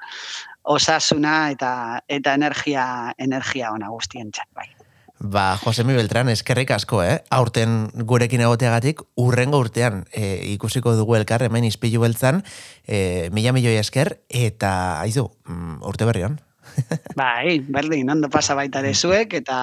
osasuna 0.79 1.37
eta 1.51 1.73
eta 2.07 2.39
energia 2.39 2.87
energia 3.19 3.75
ona 3.75 3.91
guztientzat 3.91 4.53
bai. 4.55 4.76
Ba, 5.19 5.57
Josemi 5.57 5.95
Beltran, 5.97 6.29
eskerrik 6.29 6.71
asko, 6.77 7.01
eh? 7.03 7.23
Aurten 7.33 7.89
gurekin 8.05 8.43
egoteagatik, 8.45 9.01
urrengo 9.17 9.59
urtean 9.65 10.05
e, 10.13 10.37
ikusiko 10.53 10.93
dugu 10.99 11.17
elkar 11.17 11.43
hemen 11.47 11.65
izpilu 11.65 12.03
beltzan, 12.05 12.43
e, 12.85 13.31
mila 13.33 13.55
milioi 13.57 13.79
esker, 13.81 14.19
eta, 14.29 15.01
aizu, 15.01 15.31
mm, 15.49 15.81
urte 15.89 16.05
berri 16.05 16.27
hon. 16.29 16.37
Bai, 17.17 17.61
berdin, 17.65 18.11
ondo 18.13 18.29
pasa 18.29 18.55
baita 18.59 18.83
ere 18.85 18.93
zuek 18.93 19.33
eta 19.39 19.57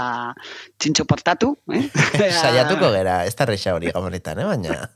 txintxo 0.82 1.06
portatu, 1.06 1.54
eh? 1.70 1.86
Saiatuko 2.42 2.90
gera, 2.96 3.22
ez 3.30 3.36
da 3.38 3.46
reixa 3.52 3.76
hori 3.78 3.94
gamonetan, 3.94 4.42
eh? 4.42 4.50
Baina. 4.50 4.90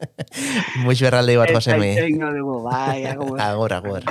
Muix 0.82 0.98
berraldi 1.06 1.38
bat, 1.38 1.54
Josemi. 1.54 1.94
Eta 1.94 2.08
egingo 2.08 2.34
dugu, 2.34 2.58
bai, 2.66 3.06
agur. 3.14 3.38
Agur, 3.38 3.78
agur. 3.78 4.02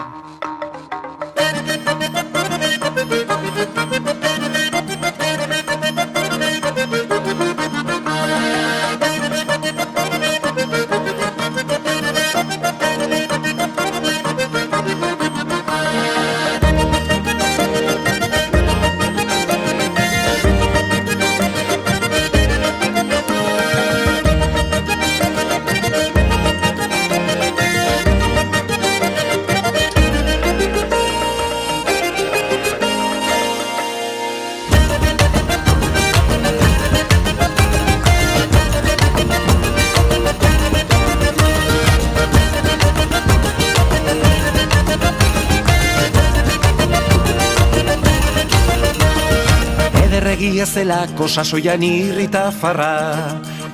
Ederregia 50.34 50.66
zelako 50.66 51.28
sasoian 51.30 51.84
irrita 51.86 52.48
farra. 52.50 52.94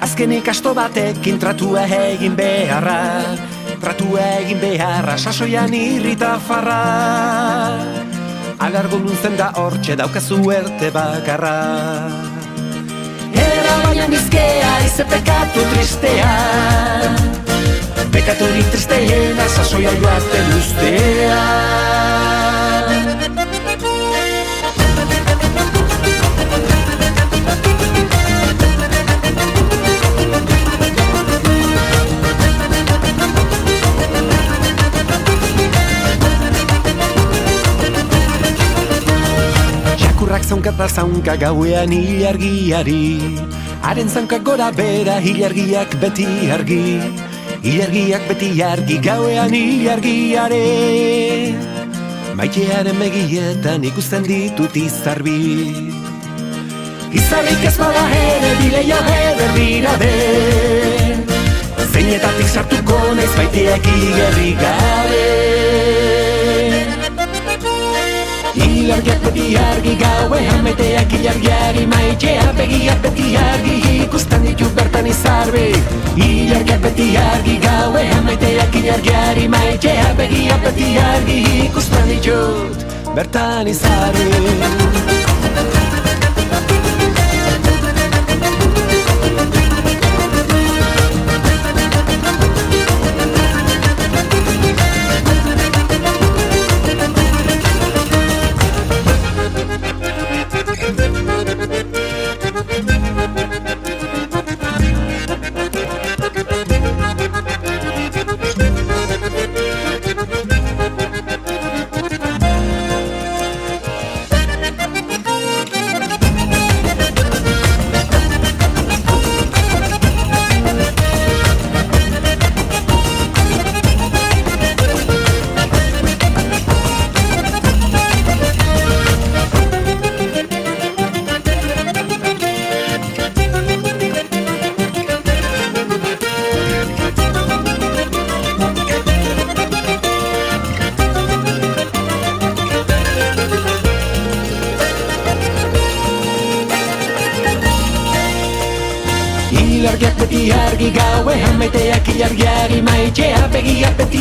Azkenik 0.03 0.47
asto 0.51 0.73
batekin 0.75 1.37
tratua 1.39 1.85
egin 1.87 2.33
beharra 2.35 2.97
Tratua 3.79 4.25
egin 4.41 4.59
beharra 4.59 5.15
sasoian 5.15 5.71
irrita 5.73 6.33
farra. 6.47 6.81
Alargo 8.59 8.99
nuntzen 8.99 9.37
da 9.39 9.53
hortxe 9.55 9.95
daukazu 9.95 10.41
erte 10.51 10.91
bakarra. 10.91 11.55
Era 13.31 13.77
baina 13.85 14.09
nizkea 14.11 14.73
ize 14.89 15.05
pekatu 15.13 15.63
tristea. 15.71 16.33
Pekaturik 18.11 18.67
tristeena 18.75 19.47
sasoia 19.55 19.95
joaten 20.03 20.51
ustea 20.59 22.28
Ikurrak 40.29 40.45
zaunkata 40.45 40.85
zaunka 40.85 41.33
gauean 41.41 41.89
hilargiari. 41.89 43.17
Haren 43.81 44.09
zaunkak 44.13 44.43
gora 44.45 44.69
bera 44.69 45.17
hilargiak 45.17 45.89
beti 45.97 46.27
argi. 46.53 47.01
Hilargiak 47.63 48.27
beti 48.29 48.61
argi 48.61 48.99
gauean 49.01 49.49
hilargiare. 49.49 50.67
Maitearen 52.37 53.01
begietan 53.01 53.81
ikusten 53.89 54.21
ditut 54.21 54.77
izarbi 54.77 55.73
Izarrik 57.09 57.65
ez 57.65 57.73
bada 57.81 58.05
ere 58.19 58.53
bileia 58.61 58.99
eder 59.15 59.51
dira 59.57 59.97
de 59.97 60.13
Zeinetatik 61.89 62.53
sartuko 62.53 63.01
naiz 63.17 63.33
baiteak 63.33 63.91
igerri 63.97 64.53
gabe 64.61 66.08
Ilargiak 68.79 69.19
beti 69.23 69.45
argi 69.59 69.93
gaue 69.99 70.37
Hameteak 70.49 71.13
ilargiari 71.17 71.81
maitxea 71.93 72.45
Begiak 72.59 73.01
beti 73.03 73.25
argi 73.37 73.75
ikusten 74.05 74.45
ditu 74.47 74.69
bertan 74.77 75.09
izarbe 75.11 75.65
Ilargiak 76.15 76.79
beti 76.85 77.07
argi 77.23 77.57
gaue 77.65 78.05
Hameteak 78.13 78.77
ilargiari 78.81 79.49
maitxea 79.55 80.13
Begiak 80.21 80.63
beti 80.67 80.93
argi 81.09 81.41
ikusten 81.65 82.07
ditut 82.13 82.87
bertan 83.15 83.67
izarbe 83.67 85.88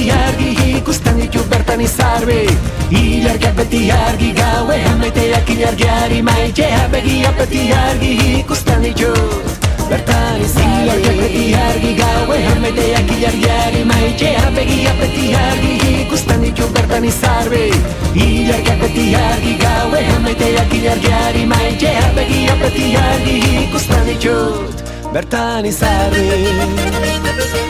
beti 0.09 0.17
argi 0.17 0.79
ikusten 0.79 1.21
ditu 1.21 1.41
bertan 1.51 1.81
izarbe 1.81 2.47
Ilargiak 2.91 3.55
beti 3.57 3.91
argi 3.93 4.33
gaue 4.33 4.77
Hameteak 4.81 5.51
ilargiari 5.51 6.23
maitxea 6.23 6.89
Begiak 6.93 7.37
beti 7.37 7.73
argi 7.73 8.41
ikusten 8.41 8.83
ditu 8.83 9.13
bertan 9.91 10.41
izarbe 10.41 10.81
Ilargiak 10.81 11.17
beti 11.21 11.45
argi 11.55 11.93
gaue 12.01 12.39
Hameteak 12.49 13.11
ilargiari 13.19 13.85
maitxea 13.85 14.45
Begiak 14.57 14.97
beti 15.01 15.35
argi 15.35 15.75
ikusten 16.03 16.43
ditu 16.43 16.65
bertan 16.73 17.05
izarbe 17.05 17.65
Ilargiak 18.15 18.81
beti 18.81 19.15
argi 19.15 19.55
gaue 19.61 20.01
Hameteak 20.13 20.75
ilargiari 20.81 21.47
maitxea 21.47 22.07
Begiak 22.17 22.61
beti 22.65 22.97
argi 22.97 23.39
ikusten 23.65 24.05
ditut 24.09 24.77
bertan 25.13 25.65
izarri 25.65 27.68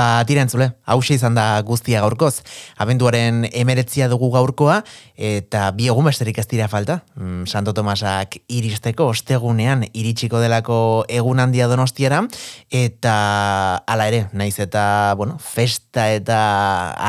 Ba, 0.00 0.24
tira 0.24 0.40
entzule, 0.40 0.70
hause 0.88 1.12
izan 1.12 1.34
da 1.36 1.60
guztia 1.66 2.00
gaurkoz. 2.00 2.40
Abenduaren 2.80 3.42
emeretzia 3.50 4.06
dugu 4.08 4.30
gaurkoa, 4.32 4.78
eta 5.30 5.66
bi 5.76 5.90
egun 5.92 6.06
besterik 6.08 6.38
ez 6.40 6.46
dira 6.48 6.70
falta. 6.72 7.02
Mm, 7.18 7.44
Santo 7.44 7.74
Tomasak 7.76 8.38
iristeko, 8.48 9.10
ostegunean 9.12 9.84
iritsiko 9.90 10.40
delako 10.40 10.78
egun 11.18 11.42
handia 11.44 11.68
donostiara, 11.68 12.22
eta 12.72 13.14
hala 13.84 14.08
ere, 14.08 14.22
naiz 14.32 14.54
eta, 14.64 14.86
bueno, 15.20 15.36
festa 15.36 16.08
eta 16.14 16.40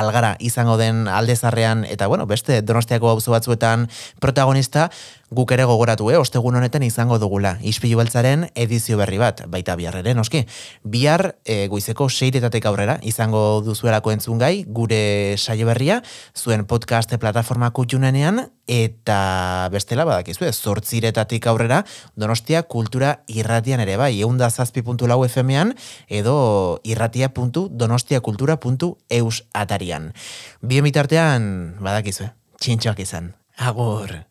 algara 0.02 0.34
izango 0.44 0.76
den 0.82 1.06
aldezarrean, 1.08 1.86
eta, 1.88 2.12
bueno, 2.12 2.28
beste 2.28 2.60
donostiako 2.60 3.14
auzo 3.14 3.32
batzuetan 3.38 3.88
protagonista, 4.20 4.90
guk 5.32 5.52
ere 5.56 5.64
gogoratu, 5.64 6.10
eh? 6.12 6.18
ostegun 6.20 6.58
honetan 6.60 6.84
izango 6.84 7.16
dugula. 7.20 7.56
Ispilu 7.64 7.98
beltzaren 8.02 8.50
edizio 8.54 8.98
berri 9.00 9.18
bat, 9.22 9.46
baita 9.48 9.78
biharreren, 9.80 10.18
noski. 10.20 10.44
Bihar, 10.84 11.38
e, 11.48 11.68
goizeko 11.72 12.10
seiretatek 12.12 12.66
aurrera, 12.68 13.00
izango 13.08 13.62
duzuelako 13.64 14.12
entzun 14.12 14.38
gai, 14.42 14.66
gure 14.68 15.38
saio 15.38 15.66
berria, 15.70 16.02
zuen 16.36 16.66
podcast 16.68 17.16
plataforma 17.22 17.72
kutxunenean, 17.72 18.50
eta 18.68 19.70
bestela 19.72 20.04
badakizu, 20.08 20.46
ez, 20.48 20.56
zortziretatik 20.60 21.48
aurrera, 21.48 21.86
donostia 22.20 22.64
kultura 22.64 23.24
irratian 23.32 23.80
ere 23.84 23.98
bai, 24.00 24.22
eunda 24.22 24.50
zazpi 24.52 24.82
puntu 24.84 25.08
lau 25.08 25.26
FM-ean, 25.28 25.76
edo 26.08 26.80
irratia.donostiakultura.eus 26.84 29.44
atarian. 29.54 30.14
Bien 30.62 30.84
bitartean, 30.84 31.76
badakizu, 31.80 32.24
txintxoak 32.60 33.00
izan. 33.08 33.34
Agur! 33.62 34.31